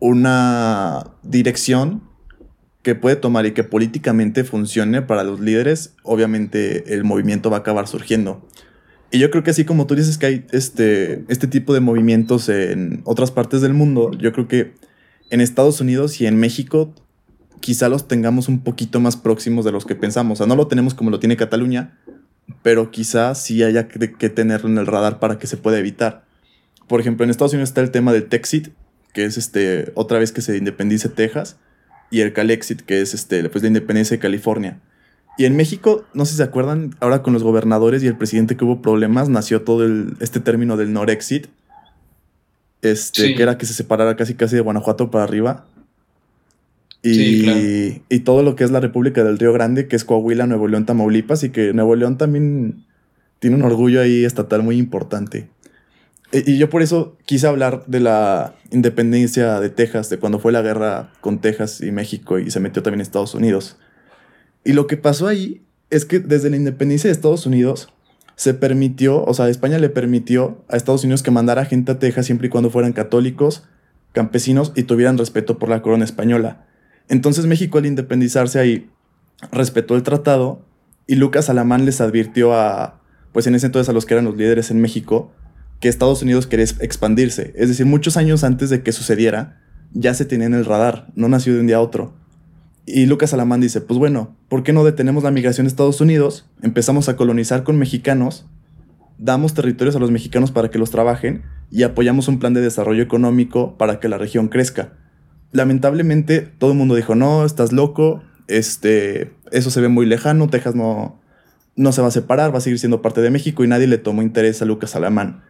una 0.00 1.04
dirección 1.22 2.02
que 2.82 2.94
puede 2.94 3.16
tomar 3.16 3.46
y 3.46 3.52
que 3.52 3.64
políticamente 3.64 4.44
funcione 4.44 5.02
para 5.02 5.24
los 5.24 5.40
líderes, 5.40 5.94
obviamente 6.02 6.94
el 6.94 7.04
movimiento 7.04 7.50
va 7.50 7.58
a 7.58 7.60
acabar 7.60 7.86
surgiendo. 7.86 8.46
Y 9.10 9.18
yo 9.18 9.30
creo 9.30 9.42
que 9.42 9.50
así 9.50 9.64
como 9.64 9.86
tú 9.86 9.94
dices 9.94 10.18
que 10.18 10.26
hay 10.26 10.46
este, 10.52 11.24
este 11.28 11.46
tipo 11.46 11.72
de 11.72 11.80
movimientos 11.80 12.48
en 12.48 13.00
otras 13.04 13.30
partes 13.30 13.62
del 13.62 13.72
mundo, 13.72 14.10
yo 14.18 14.32
creo 14.32 14.48
que 14.48 14.74
en 15.30 15.40
Estados 15.40 15.80
Unidos 15.80 16.20
y 16.20 16.26
en 16.26 16.38
México 16.38 16.94
quizá 17.60 17.88
los 17.88 18.06
tengamos 18.06 18.48
un 18.48 18.60
poquito 18.60 19.00
más 19.00 19.16
próximos 19.16 19.64
de 19.64 19.72
los 19.72 19.86
que 19.86 19.94
pensamos. 19.94 20.38
O 20.38 20.44
sea, 20.44 20.46
no 20.46 20.56
lo 20.56 20.68
tenemos 20.68 20.94
como 20.94 21.10
lo 21.10 21.20
tiene 21.20 21.36
Cataluña, 21.36 21.98
pero 22.62 22.90
quizá 22.90 23.34
sí 23.34 23.62
haya 23.62 23.88
que, 23.88 24.12
que 24.12 24.28
tenerlo 24.28 24.68
en 24.68 24.78
el 24.78 24.86
radar 24.86 25.18
para 25.18 25.38
que 25.38 25.46
se 25.46 25.56
pueda 25.56 25.78
evitar. 25.78 26.24
Por 26.86 27.00
ejemplo, 27.00 27.24
en 27.24 27.30
Estados 27.30 27.52
Unidos 27.52 27.70
está 27.70 27.80
el 27.80 27.90
tema 27.90 28.12
del 28.12 28.26
Texit, 28.26 28.68
que 29.12 29.24
es 29.24 29.36
este, 29.38 29.90
otra 29.94 30.18
vez 30.18 30.32
que 30.32 30.40
se 30.40 30.56
independice 30.56 31.08
Texas, 31.08 31.56
y 32.10 32.20
el 32.20 32.32
Calexit, 32.32 32.80
que 32.82 33.00
es 33.00 33.14
este, 33.14 33.48
pues, 33.48 33.62
la 33.62 33.68
independencia 33.68 34.16
de 34.16 34.20
California. 34.20 34.80
Y 35.38 35.44
en 35.46 35.56
México, 35.56 36.04
no 36.14 36.24
sé 36.26 36.32
si 36.32 36.36
se 36.38 36.42
acuerdan, 36.42 36.94
ahora 37.00 37.22
con 37.22 37.32
los 37.32 37.42
gobernadores 37.44 38.02
y 38.02 38.06
el 38.08 38.16
presidente 38.16 38.56
que 38.56 38.64
hubo 38.64 38.82
problemas, 38.82 39.28
nació 39.28 39.62
todo 39.62 39.84
el, 39.86 40.14
este 40.20 40.40
término 40.40 40.76
del 40.76 40.92
Norexit, 40.92 41.46
este, 42.82 43.22
Sí. 43.22 43.34
que 43.34 43.42
era 43.42 43.56
que 43.58 43.64
se 43.66 43.72
separara 43.74 44.16
casi 44.16 44.34
casi 44.34 44.56
de 44.56 44.62
Guanajuato 44.62 45.10
para 45.10 45.24
arriba. 45.24 45.64
Y, 47.02 47.14
Sí, 47.14 47.42
claro. 47.44 47.60
y 48.08 48.18
todo 48.20 48.42
lo 48.42 48.56
que 48.56 48.64
es 48.64 48.70
la 48.72 48.80
República 48.80 49.22
del 49.22 49.38
Río 49.38 49.52
Grande, 49.52 49.86
que 49.86 49.94
es 49.96 50.04
Coahuila, 50.04 50.46
Nuevo 50.46 50.66
León, 50.66 50.84
Tamaulipas, 50.86 51.44
y 51.44 51.50
que 51.50 51.72
Nuevo 51.72 51.94
León 51.94 52.18
también 52.18 52.84
tiene 53.38 53.54
un 53.56 53.62
orgullo 53.62 54.00
ahí 54.00 54.24
estatal 54.24 54.62
muy 54.64 54.76
importante. 54.78 55.48
E- 56.32 56.42
Y 56.46 56.58
yo 56.58 56.68
por 56.68 56.82
eso 56.82 57.16
quise 57.24 57.46
hablar 57.46 57.84
de 57.86 58.00
la 58.00 58.54
independencia 58.72 59.60
de 59.60 59.70
Texas, 59.70 60.10
de 60.10 60.18
cuando 60.18 60.40
fue 60.40 60.50
la 60.50 60.62
guerra 60.62 61.12
con 61.20 61.40
Texas 61.40 61.80
y 61.80 61.92
México 61.92 62.40
y 62.40 62.50
se 62.50 62.58
metió 62.58 62.82
también 62.82 63.00
Estados 63.00 63.34
Unidos. 63.36 63.76
Y 64.68 64.74
lo 64.74 64.86
que 64.86 64.98
pasó 64.98 65.26
ahí 65.26 65.62
es 65.88 66.04
que 66.04 66.18
desde 66.18 66.50
la 66.50 66.56
independencia 66.56 67.08
de 67.08 67.12
Estados 67.12 67.46
Unidos 67.46 67.88
se 68.36 68.52
permitió, 68.52 69.24
o 69.24 69.32
sea, 69.32 69.48
España 69.48 69.78
le 69.78 69.88
permitió 69.88 70.62
a 70.68 70.76
Estados 70.76 71.04
Unidos 71.04 71.22
que 71.22 71.30
mandara 71.30 71.64
gente 71.64 71.92
a 71.92 71.98
Texas 71.98 72.26
siempre 72.26 72.48
y 72.48 72.50
cuando 72.50 72.68
fueran 72.68 72.92
católicos, 72.92 73.64
campesinos 74.12 74.72
y 74.76 74.82
tuvieran 74.82 75.16
respeto 75.16 75.58
por 75.58 75.70
la 75.70 75.80
corona 75.80 76.04
española. 76.04 76.66
Entonces 77.08 77.46
México 77.46 77.78
al 77.78 77.86
independizarse 77.86 78.58
ahí 78.58 78.90
respetó 79.50 79.96
el 79.96 80.02
tratado 80.02 80.66
y 81.06 81.14
Lucas 81.14 81.48
Alamán 81.48 81.86
les 81.86 82.02
advirtió 82.02 82.52
a, 82.52 83.00
pues 83.32 83.46
en 83.46 83.54
ese 83.54 83.64
entonces 83.64 83.88
a 83.88 83.94
los 83.94 84.04
que 84.04 84.12
eran 84.12 84.26
los 84.26 84.36
líderes 84.36 84.70
en 84.70 84.82
México, 84.82 85.32
que 85.80 85.88
Estados 85.88 86.20
Unidos 86.20 86.46
quería 86.46 86.66
expandirse. 86.82 87.54
Es 87.56 87.70
decir, 87.70 87.86
muchos 87.86 88.18
años 88.18 88.44
antes 88.44 88.68
de 88.68 88.82
que 88.82 88.92
sucediera, 88.92 89.62
ya 89.94 90.12
se 90.12 90.26
tenía 90.26 90.46
en 90.46 90.52
el 90.52 90.66
radar, 90.66 91.06
no 91.14 91.26
nació 91.30 91.54
de 91.54 91.60
un 91.60 91.68
día 91.68 91.76
a 91.76 91.80
otro. 91.80 92.17
Y 92.90 93.06
Lucas 93.06 93.34
Alamán 93.34 93.60
dice, 93.60 93.80
pues 93.80 93.98
bueno, 93.98 94.36
¿por 94.48 94.62
qué 94.62 94.72
no 94.72 94.82
detenemos 94.82 95.22
la 95.22 95.30
migración 95.30 95.66
de 95.66 95.68
Estados 95.68 96.00
Unidos? 96.00 96.46
Empezamos 96.62 97.08
a 97.08 97.16
colonizar 97.16 97.62
con 97.62 97.78
mexicanos 97.78 98.46
damos 99.18 99.52
territorios 99.52 99.96
a 99.96 99.98
los 99.98 100.10
mexicanos 100.10 100.52
para 100.52 100.70
que 100.70 100.78
los 100.78 100.90
trabajen 100.90 101.42
y 101.70 101.82
apoyamos 101.82 102.28
un 102.28 102.38
plan 102.38 102.54
de 102.54 102.60
desarrollo 102.60 103.02
económico 103.02 103.76
para 103.76 104.00
que 104.00 104.08
la 104.08 104.16
región 104.16 104.48
crezca. 104.48 104.92
Lamentablemente 105.50 106.40
todo 106.40 106.72
el 106.72 106.78
mundo 106.78 106.94
dijo, 106.94 107.14
no, 107.14 107.44
estás 107.44 107.72
loco, 107.72 108.22
este, 108.46 109.32
eso 109.50 109.70
se 109.70 109.80
ve 109.80 109.88
muy 109.88 110.06
lejano, 110.06 110.48
Texas 110.48 110.74
no, 110.74 111.20
no 111.76 111.92
se 111.92 112.00
va 112.00 112.08
a 112.08 112.12
separar, 112.12 112.54
va 112.54 112.58
a 112.58 112.62
seguir 112.62 112.78
siendo 112.78 113.02
parte 113.02 113.20
de 113.20 113.30
México 113.30 113.64
y 113.64 113.68
nadie 113.68 113.86
le 113.86 113.98
tomó 113.98 114.22
interés 114.22 114.62
a 114.62 114.64
Lucas 114.64 114.94
Alamán. 114.94 115.42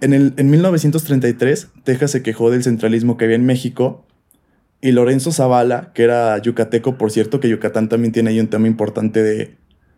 En, 0.00 0.12
el, 0.12 0.34
en 0.36 0.50
1933, 0.50 1.68
Texas 1.84 2.10
se 2.10 2.22
quejó 2.22 2.50
del 2.50 2.62
centralismo 2.62 3.16
que 3.16 3.24
había 3.24 3.36
en 3.36 3.46
México 3.46 4.04
y 4.84 4.92
Lorenzo 4.92 5.32
Zavala, 5.32 5.92
que 5.94 6.02
era 6.02 6.36
yucateco, 6.36 6.98
por 6.98 7.10
cierto, 7.10 7.40
que 7.40 7.48
Yucatán 7.48 7.88
también 7.88 8.12
tiene 8.12 8.28
ahí 8.28 8.38
un 8.38 8.48
tema 8.48 8.66
importante 8.66 9.22
de, 9.22 9.56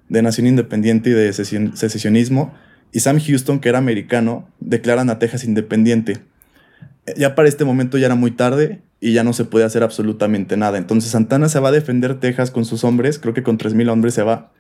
de 0.09 0.23
nación 0.23 0.47
independiente 0.47 1.11
y 1.11 1.13
de 1.13 1.33
secesionismo, 1.33 2.55
y 2.93 3.01
Sam 3.01 3.19
Houston, 3.19 3.59
que 3.59 3.69
era 3.69 3.79
americano, 3.79 4.49
declaran 4.61 5.11
a 5.11 5.19
Texas 5.19 5.43
independiente. 5.43 6.19
Ya 7.17 7.35
para 7.35 7.49
este 7.49 7.65
momento 7.65 7.99
ya 7.99 8.07
era 8.07 8.15
muy 8.15 8.31
tarde 8.31 8.81
y 9.01 9.13
ya 9.13 9.25
no 9.25 9.33
se 9.33 9.45
puede 9.45 9.65
hacer 9.65 9.83
absolutamente 9.83 10.57
nada. 10.57 10.79
Entonces 10.79 11.11
Santana 11.11 11.49
se 11.49 11.59
va 11.59 11.71
a 11.71 11.73
defender 11.73 12.21
Texas 12.21 12.53
con 12.53 12.65
sus 12.65 12.85
hombres, 12.85 13.19
creo 13.19 13.35
que 13.35 13.43
con 13.43 13.59
3.000 13.59 13.91
hombres 13.91 14.15
se 14.15 14.23
va. 14.23 14.53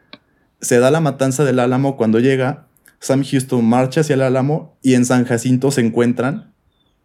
Se 0.60 0.80
da 0.80 0.90
la 0.90 1.00
matanza 1.00 1.44
del 1.44 1.60
Álamo 1.60 1.96
cuando 1.96 2.18
llega, 2.18 2.66
Sam 2.98 3.22
Houston 3.22 3.64
marcha 3.64 4.00
hacia 4.00 4.14
el 4.14 4.22
Álamo 4.22 4.76
y 4.82 4.94
en 4.94 5.04
San 5.04 5.24
Jacinto 5.24 5.70
se 5.70 5.82
encuentran 5.82 6.52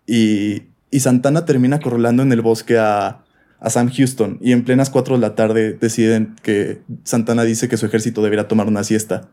y, 0.07 0.70
y 0.91 0.99
Santana 0.99 1.45
termina 1.45 1.77
acorralando 1.77 2.21
en 2.21 2.32
el 2.32 2.41
bosque 2.41 2.77
a, 2.77 3.23
a 3.60 3.69
Sam 3.69 3.89
Houston 3.91 4.38
y 4.41 4.51
en 4.51 4.63
plenas 4.63 4.89
4 4.89 5.15
de 5.15 5.21
la 5.21 5.36
tarde 5.36 5.73
deciden 5.73 6.36
que 6.43 6.82
Santana 7.04 7.43
dice 7.43 7.69
que 7.69 7.77
su 7.77 7.86
ejército 7.86 8.21
debería 8.21 8.47
tomar 8.47 8.67
una 8.67 8.84
siesta 8.84 9.30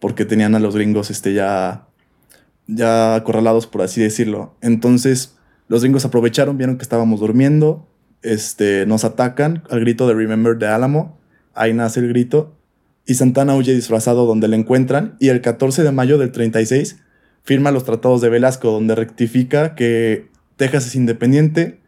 porque 0.00 0.24
tenían 0.24 0.54
a 0.54 0.60
los 0.60 0.74
gringos 0.74 1.10
este, 1.10 1.34
ya, 1.34 1.86
ya 2.66 3.14
acorralados, 3.14 3.66
por 3.66 3.82
así 3.82 4.00
decirlo. 4.00 4.56
Entonces 4.60 5.36
los 5.68 5.82
gringos 5.82 6.04
aprovecharon, 6.04 6.58
vieron 6.58 6.76
que 6.76 6.82
estábamos 6.82 7.20
durmiendo, 7.20 7.88
este, 8.22 8.86
nos 8.86 9.04
atacan 9.04 9.62
al 9.70 9.80
grito 9.80 10.06
de 10.06 10.14
Remember 10.14 10.58
the 10.58 10.66
Alamo, 10.66 11.18
ahí 11.54 11.72
nace 11.72 12.00
el 12.00 12.08
grito, 12.08 12.56
y 13.06 13.14
Santana 13.14 13.54
huye 13.54 13.74
disfrazado 13.74 14.26
donde 14.26 14.48
le 14.48 14.56
encuentran, 14.56 15.16
y 15.20 15.28
el 15.28 15.40
14 15.40 15.82
de 15.82 15.92
mayo 15.92 16.18
del 16.18 16.32
36 16.32 16.96
firma 17.42 17.70
los 17.70 17.84
tratados 17.84 18.20
de 18.20 18.30
Velasco, 18.30 18.70
donde 18.70 18.94
rectifica 18.94 19.74
que 19.74 20.28
Texas 20.56 20.86
es 20.86 20.94
independiente, 20.94 21.80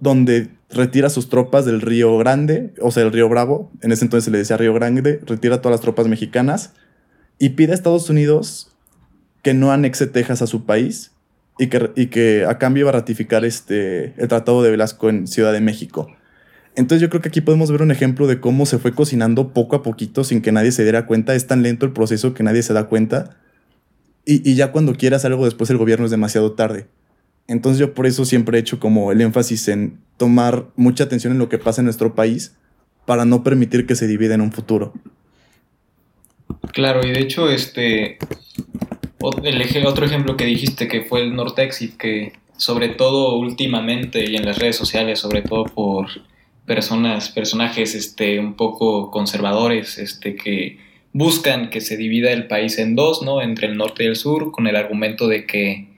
donde 0.00 0.50
retira 0.70 1.08
sus 1.10 1.28
tropas 1.28 1.64
del 1.64 1.80
Río 1.80 2.16
Grande, 2.18 2.74
o 2.80 2.90
sea, 2.90 3.04
el 3.04 3.12
Río 3.12 3.28
Bravo, 3.28 3.70
en 3.82 3.92
ese 3.92 4.04
entonces 4.04 4.24
se 4.24 4.30
le 4.30 4.38
decía 4.38 4.56
Río 4.56 4.74
Grande, 4.74 5.20
retira 5.24 5.60
todas 5.60 5.74
las 5.74 5.80
tropas 5.80 6.08
mexicanas 6.08 6.72
y 7.38 7.50
pide 7.50 7.72
a 7.72 7.74
Estados 7.74 8.10
Unidos 8.10 8.72
que 9.42 9.54
no 9.54 9.70
anexe 9.70 10.06
Texas 10.06 10.42
a 10.42 10.46
su 10.46 10.64
país 10.64 11.12
y 11.58 11.68
que, 11.68 11.90
y 11.94 12.06
que 12.06 12.44
a 12.44 12.58
cambio 12.58 12.82
iba 12.82 12.90
a 12.90 12.94
ratificar 12.94 13.44
este, 13.44 14.14
el 14.20 14.28
Tratado 14.28 14.62
de 14.62 14.70
Velasco 14.70 15.08
en 15.08 15.26
Ciudad 15.26 15.52
de 15.52 15.60
México. 15.60 16.08
Entonces 16.74 17.00
yo 17.00 17.08
creo 17.08 17.22
que 17.22 17.28
aquí 17.28 17.40
podemos 17.40 17.70
ver 17.70 17.80
un 17.80 17.90
ejemplo 17.90 18.26
de 18.26 18.40
cómo 18.40 18.66
se 18.66 18.78
fue 18.78 18.92
cocinando 18.92 19.54
poco 19.54 19.76
a 19.76 19.82
poquito 19.82 20.24
sin 20.24 20.42
que 20.42 20.52
nadie 20.52 20.72
se 20.72 20.82
diera 20.82 21.06
cuenta. 21.06 21.34
Es 21.34 21.46
tan 21.46 21.62
lento 21.62 21.86
el 21.86 21.92
proceso 21.92 22.34
que 22.34 22.42
nadie 22.42 22.62
se 22.62 22.74
da 22.74 22.84
cuenta. 22.84 23.36
Y, 24.26 24.48
y 24.48 24.56
ya 24.56 24.72
cuando 24.72 24.94
quieras 24.94 25.24
algo 25.24 25.46
después 25.46 25.70
el 25.70 25.78
gobierno 25.78 26.04
es 26.04 26.10
demasiado 26.10 26.52
tarde. 26.52 26.86
Entonces 27.48 27.78
yo 27.78 27.94
por 27.94 28.06
eso 28.06 28.24
siempre 28.24 28.58
he 28.58 28.60
hecho 28.60 28.80
como 28.80 29.12
el 29.12 29.20
énfasis 29.20 29.68
en 29.68 29.98
tomar 30.16 30.66
mucha 30.76 31.04
atención 31.04 31.32
en 31.32 31.38
lo 31.38 31.48
que 31.48 31.58
pasa 31.58 31.80
en 31.80 31.86
nuestro 31.86 32.14
país 32.14 32.56
para 33.04 33.24
no 33.24 33.44
permitir 33.44 33.86
que 33.86 33.94
se 33.94 34.06
divida 34.06 34.34
en 34.34 34.40
un 34.40 34.52
futuro. 34.52 34.92
Claro, 36.72 37.06
y 37.06 37.12
de 37.12 37.20
hecho, 37.20 37.48
este, 37.50 38.18
el 39.44 39.86
otro 39.86 40.04
ejemplo 40.04 40.36
que 40.36 40.44
dijiste 40.44 40.88
que 40.88 41.02
fue 41.02 41.22
el 41.22 41.34
Nortexit, 41.34 41.96
que 41.96 42.32
sobre 42.56 42.88
todo 42.88 43.36
últimamente 43.36 44.28
y 44.28 44.36
en 44.36 44.44
las 44.44 44.58
redes 44.58 44.76
sociales, 44.76 45.20
sobre 45.20 45.42
todo 45.42 45.64
por 45.64 46.06
personas, 46.66 47.28
personajes 47.28 47.94
este, 47.94 48.40
un 48.40 48.54
poco 48.54 49.10
conservadores, 49.10 49.98
este, 49.98 50.34
que 50.34 50.78
buscan 51.12 51.70
que 51.70 51.80
se 51.80 51.96
divida 51.96 52.32
el 52.32 52.46
país 52.46 52.78
en 52.78 52.96
dos, 52.96 53.22
¿no? 53.22 53.40
Entre 53.40 53.68
el 53.68 53.76
norte 53.76 54.04
y 54.04 54.08
el 54.08 54.16
sur, 54.16 54.50
con 54.50 54.66
el 54.66 54.76
argumento 54.76 55.28
de 55.28 55.46
que 55.46 55.88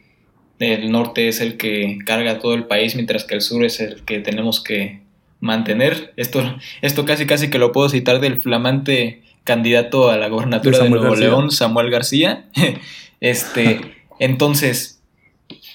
el 0.59 0.91
norte 0.91 1.29
es 1.29 1.41
el 1.41 1.57
que 1.57 1.99
carga 2.05 2.39
todo 2.39 2.55
el 2.55 2.65
país, 2.65 2.95
mientras 2.95 3.25
que 3.25 3.35
el 3.35 3.41
sur 3.41 3.65
es 3.65 3.81
el 3.81 4.03
que 4.05 4.19
tenemos 4.19 4.61
que 4.63 5.01
mantener. 5.41 6.13
Esto, 6.17 6.59
esto 6.83 7.05
casi 7.05 7.27
casi 7.27 7.49
que 7.51 7.59
lo 7.59 7.73
puedo 7.73 7.89
citar 7.89 8.21
del 8.21 8.41
flamante 8.41 9.23
candidato 9.45 10.11
a 10.11 10.17
la 10.17 10.29
gobernatura 10.29 10.79
de, 10.79 10.91
Nuevo 10.91 11.15
León, 11.15 11.51
Samuel 11.51 11.91
García. 11.91 12.47
este, 13.21 13.81
entonces, 14.19 15.01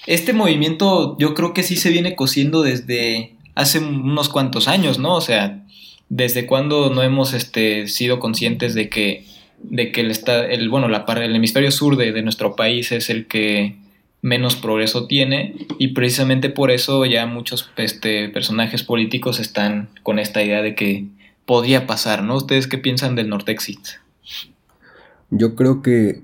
este 0.06 0.32
movimiento 0.32 1.16
yo 1.18 1.34
creo 1.34 1.54
que 1.54 1.62
sí 1.62 1.76
se 1.76 1.90
viene 1.90 2.14
cosiendo 2.14 2.62
desde 2.62 3.34
hace 3.54 3.78
unos 3.78 4.28
cuantos 4.28 4.68
años, 4.68 4.98
¿no? 4.98 5.14
O 5.14 5.20
sea, 5.20 5.64
desde 6.08 6.46
cuando 6.46 6.90
no 6.90 7.02
hemos 7.02 7.32
este, 7.32 7.88
sido 7.88 8.20
conscientes 8.20 8.74
de 8.74 8.88
que, 8.88 9.24
de 9.62 9.92
que 9.92 10.02
el, 10.02 10.12
el, 10.50 10.68
bueno, 10.68 10.88
la, 10.88 11.04
el 11.22 11.34
hemisferio 11.34 11.70
sur 11.70 11.96
de, 11.96 12.12
de 12.12 12.22
nuestro 12.22 12.54
país 12.56 12.92
es 12.92 13.08
el 13.08 13.26
que 13.26 13.76
menos 14.24 14.56
progreso 14.56 15.06
tiene 15.06 15.54
y 15.78 15.88
precisamente 15.88 16.48
por 16.48 16.70
eso 16.70 17.04
ya 17.04 17.26
muchos 17.26 17.70
este, 17.76 18.30
personajes 18.30 18.82
políticos 18.82 19.38
están 19.38 19.90
con 20.02 20.18
esta 20.18 20.42
idea 20.42 20.62
de 20.62 20.74
que 20.74 21.04
podía 21.44 21.86
pasar, 21.86 22.22
¿no? 22.22 22.36
¿Ustedes 22.36 22.66
qué 22.66 22.78
piensan 22.78 23.16
del 23.16 23.28
Nortexit? 23.28 23.80
Yo 25.28 25.54
creo 25.54 25.82
que 25.82 26.22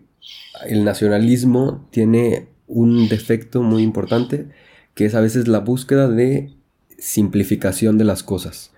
el 0.66 0.82
nacionalismo 0.82 1.86
tiene 1.90 2.46
un 2.68 3.06
defecto 3.10 3.60
muy 3.60 3.82
importante 3.82 4.46
que 4.94 5.04
es 5.04 5.14
a 5.14 5.20
veces 5.20 5.46
la 5.46 5.58
búsqueda 5.58 6.08
de 6.08 6.54
simplificación 6.96 7.98
de 7.98 8.04
las 8.04 8.22
cosas. 8.22 8.72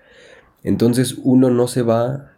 Entonces 0.65 1.15
uno 1.23 1.49
no 1.49 1.69
se 1.69 1.81
va, 1.81 2.33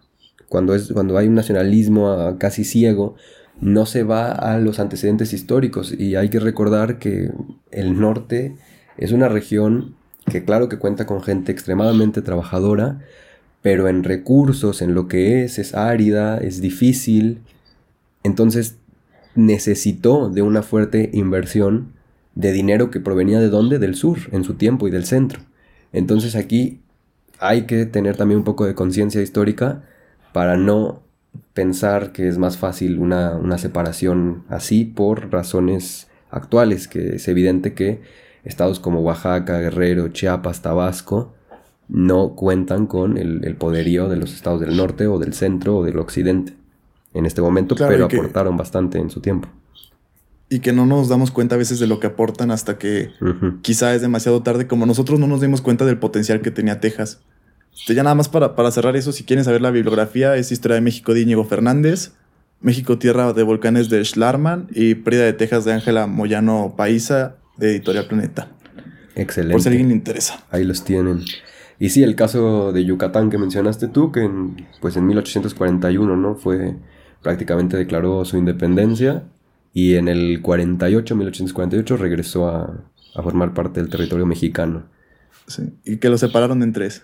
cuando, 0.50 0.76
es, 0.76 0.94
cuando 0.94 1.18
hay 1.18 1.30
un 1.30 1.34
nacionalismo 1.34 2.36
casi 2.38 2.64
ciego, 2.64 3.16
no 3.62 3.86
se 3.86 4.04
va 4.04 4.32
a 4.32 4.58
los 4.60 4.80
antecedentes 4.80 5.34
históricos 5.34 5.94
y 5.98 6.16
hay 6.16 6.30
que 6.30 6.40
recordar 6.40 7.00
que 7.00 7.32
el 7.72 8.00
norte 8.00 8.56
es 8.98 9.12
una 9.12 9.30
región 9.30 9.96
que 10.30 10.44
claro 10.44 10.70
que 10.70 10.80
cuenta 10.80 11.06
con 11.06 11.22
gente 11.22 11.52
extremadamente 11.52 12.22
trabajadora, 12.22 13.00
pero 13.62 13.88
en 13.88 14.04
recursos, 14.04 14.82
en 14.82 14.94
lo 14.94 15.08
que 15.08 15.44
es, 15.44 15.60
es 15.60 15.74
árida, 15.74 16.38
es 16.38 16.62
difícil, 16.62 17.42
entonces 18.24 18.78
necesitó 19.36 20.30
de 20.30 20.42
una 20.42 20.62
fuerte 20.64 21.10
inversión 21.14 21.94
de 22.34 22.52
dinero 22.52 22.92
que 22.92 23.00
provenía 23.00 23.40
de 23.40 23.50
dónde? 23.50 23.80
Del 23.80 23.96
sur, 23.96 24.18
en 24.32 24.44
su 24.44 24.56
tiempo 24.56 24.88
y 24.88 24.92
del 24.92 25.06
centro. 25.06 25.42
Entonces 25.94 26.36
aquí 26.36 26.82
hay 27.40 27.64
que 27.64 27.86
tener 27.86 28.18
también 28.18 28.40
un 28.40 28.44
poco 28.44 28.66
de 28.66 28.76
conciencia 28.76 29.22
histórica 29.22 29.84
para 30.34 30.58
no 30.58 31.05
pensar 31.54 32.12
que 32.12 32.28
es 32.28 32.38
más 32.38 32.58
fácil 32.58 33.00
una, 33.00 33.58
separación 33.58 34.44
así 34.50 34.86
por 34.86 35.32
razones 35.32 36.08
actuales, 36.30 36.88
que 36.88 37.16
es 37.16 37.28
evidente 37.28 37.74
que 37.74 38.02
estados 38.44 38.80
como 38.80 39.02
Oaxaca, 39.02 39.60
Guerrero, 39.60 40.10
Chiapas, 40.10 40.62
Tabasco 40.62 41.34
no 41.88 42.36
cuentan 42.36 42.88
con 42.88 43.18
el, 43.18 43.56
poderío 43.58 44.10
de 44.10 44.18
los 44.18 44.34
estados 44.34 44.62
del 44.62 44.76
norte 44.76 45.08
o 45.08 45.20
del 45.20 45.34
centro 45.34 45.78
o 45.78 45.84
del 45.84 46.00
occidente 46.00 46.54
en 47.14 47.26
este 47.26 47.42
momento, 47.42 47.76
pero 47.76 48.06
aportaron 48.06 48.58
bastante 48.58 48.98
en 48.98 49.10
su 49.10 49.22
tiempo. 49.22 49.48
Y 50.50 50.60
que 50.60 50.74
no 50.74 50.86
nos 50.86 51.10
damos 51.10 51.32
cuenta 51.32 51.56
a 51.56 51.58
veces 51.58 51.80
de 51.80 51.88
lo 51.88 52.00
que 52.00 52.08
aportan 52.08 52.52
hasta 52.52 52.78
que 52.78 53.12
quizá 53.62 53.96
es 53.96 54.02
demasiado 54.02 54.44
tarde, 54.44 54.68
como 54.68 54.86
nosotros 54.86 55.20
no 55.20 55.28
nos 55.28 55.42
dimos 55.42 55.62
cuenta 55.62 55.86
del 55.86 55.98
potencial 55.98 56.42
que 56.42 56.52
tenía 56.52 56.80
Texas. 56.80 57.22
Este, 57.78 57.94
ya 57.94 58.04
nada 58.04 58.16
más 58.16 58.30
para, 58.30 58.56
para, 58.56 58.72
cerrar 58.72 58.96
eso, 58.96 59.12
si 59.12 59.24
quieren 59.24 59.44
saber 59.44 59.62
la 59.62 59.72
bibliografía, 59.72 60.36
es 60.36 60.52
Historia 60.52 60.76
de 60.76 60.82
México 60.82 61.14
de 61.14 61.22
Íñigo 61.22 61.44
Fernández, 61.44 62.14
México 62.62 62.98
Tierra 62.98 63.34
de 63.34 63.44
Volcanes 63.44 63.90
de 63.90 64.04
Schlarman 64.04 64.68
y 64.74 64.96
Prida 64.96 65.24
de 65.24 65.34
Texas 65.34 65.66
de 65.66 65.74
Ángela 65.74 66.08
Moyano 66.08 66.74
Paisa 66.78 67.36
de 67.58 67.72
Editorial 67.72 68.08
Planeta. 68.08 68.50
Excelente. 69.16 69.54
Por 69.54 69.62
si 69.62 69.68
a 69.68 69.72
alguien 69.72 69.90
le 69.90 69.94
interesa. 69.94 70.44
Ahí 70.52 70.64
los 70.64 70.84
tienen. 70.84 71.22
Y 71.80 71.90
sí, 71.90 72.04
el 72.04 72.16
caso 72.16 72.72
de 72.72 72.86
Yucatán 72.86 73.30
que 73.30 73.38
mencionaste 73.38 73.88
tú, 73.88 74.12
que 74.12 74.22
en, 74.22 74.66
pues 74.80 74.96
en 74.96 75.06
1841, 75.08 76.16
¿no? 76.16 76.36
Fue 76.36 76.76
prácticamente 77.22 77.76
declaró 77.76 78.24
su 78.24 78.38
independencia 78.38 79.24
y 79.74 79.96
en 79.96 80.08
el 80.08 80.42
48, 80.42 81.16
1848, 81.16 81.98
regresó 81.98 82.48
a, 82.48 82.86
a 83.16 83.24
formar 83.24 83.54
parte 83.54 83.82
del 83.82 83.90
territorio 83.90 84.26
mexicano. 84.26 84.86
Y 85.84 85.98
que 85.98 86.10
lo 86.10 86.18
separaron 86.18 86.64
en 86.64 86.74
tres. 86.74 87.04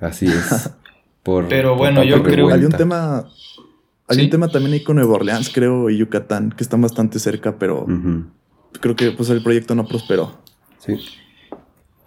Así 0.00 0.26
es. 0.26 0.70
Pero 1.48 1.76
bueno, 1.76 2.04
yo 2.04 2.22
creo. 2.22 2.48
Hay 2.48 2.64
un 2.64 2.72
tema. 2.72 3.26
Hay 4.08 4.24
un 4.24 4.30
tema 4.30 4.48
también 4.48 4.72
ahí 4.72 4.82
con 4.82 4.96
Nueva 4.96 5.14
Orleans, 5.16 5.50
creo, 5.52 5.90
y 5.90 5.98
Yucatán, 5.98 6.50
que 6.56 6.64
están 6.64 6.80
bastante 6.80 7.18
cerca, 7.18 7.58
pero 7.58 7.86
creo 8.80 8.96
que 8.96 9.10
pues 9.10 9.28
el 9.28 9.42
proyecto 9.42 9.74
no 9.74 9.86
prosperó. 9.86 10.38
Sí. 10.78 10.96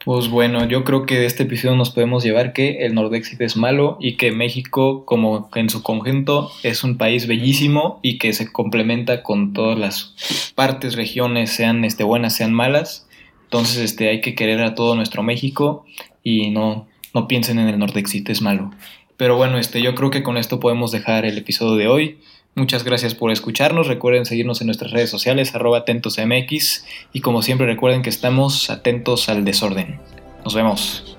Pues 0.04 0.30
bueno, 0.30 0.68
yo 0.68 0.84
creo 0.84 1.06
que 1.06 1.20
de 1.20 1.28
este 1.28 1.44
episodio 1.44 1.76
nos 1.76 1.92
podemos 1.92 2.24
llevar 2.24 2.54
que 2.54 2.86
el 2.86 2.96
Nordexit 2.96 3.40
es 3.42 3.56
malo 3.56 3.98
y 4.00 4.18
que 4.18 4.32
México, 4.32 5.06
como 5.06 5.52
en 5.54 5.70
su 5.70 5.84
conjunto, 5.84 6.50
es 6.64 6.84
un 6.84 6.98
país 6.98 7.28
bellísimo 7.28 8.00
y 8.02 8.18
que 8.18 8.34
se 8.34 8.52
complementa 8.52 9.22
con 9.22 9.54
todas 9.54 9.78
las 9.78 10.54
partes, 10.56 10.96
regiones, 10.96 11.52
sean 11.52 11.86
este, 11.86 12.04
buenas, 12.04 12.36
sean 12.36 12.52
malas. 12.52 13.08
Entonces 13.52 13.80
este, 13.80 14.08
hay 14.08 14.22
que 14.22 14.34
querer 14.34 14.62
a 14.62 14.76
todo 14.76 14.96
nuestro 14.96 15.24
México 15.24 15.86
y 16.24 16.52
no, 16.52 16.88
no 17.14 17.28
piensen 17.28 17.60
en 17.60 17.68
el 17.68 17.78
Nordexit, 17.78 18.30
es 18.30 18.42
malo. 18.42 18.72
Pero 19.18 19.36
bueno, 19.36 19.58
este, 19.58 19.82
yo 19.82 19.94
creo 19.94 20.10
que 20.10 20.24
con 20.24 20.38
esto 20.38 20.62
podemos 20.62 20.94
dejar 20.94 21.26
el 21.26 21.38
episodio 21.38 21.76
de 21.76 21.90
hoy. 21.90 22.18
Muchas 22.56 22.86
gracias 22.86 23.14
por 23.14 23.30
escucharnos. 23.30 23.88
Recuerden 23.88 24.26
seguirnos 24.26 24.62
en 24.62 24.68
nuestras 24.68 24.92
redes 24.92 25.10
sociales, 25.10 25.54
arroba 25.54 25.80
atentosmx. 25.80 26.86
Y 27.12 27.20
como 27.20 27.42
siempre, 27.42 27.68
recuerden 27.68 28.04
que 28.04 28.10
estamos 28.10 28.70
atentos 28.70 29.28
al 29.28 29.44
desorden. 29.44 30.00
Nos 30.46 30.56
vemos. 30.56 31.18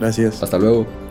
Gracias. 0.00 0.42
Hasta 0.42 0.58
luego. 0.58 1.03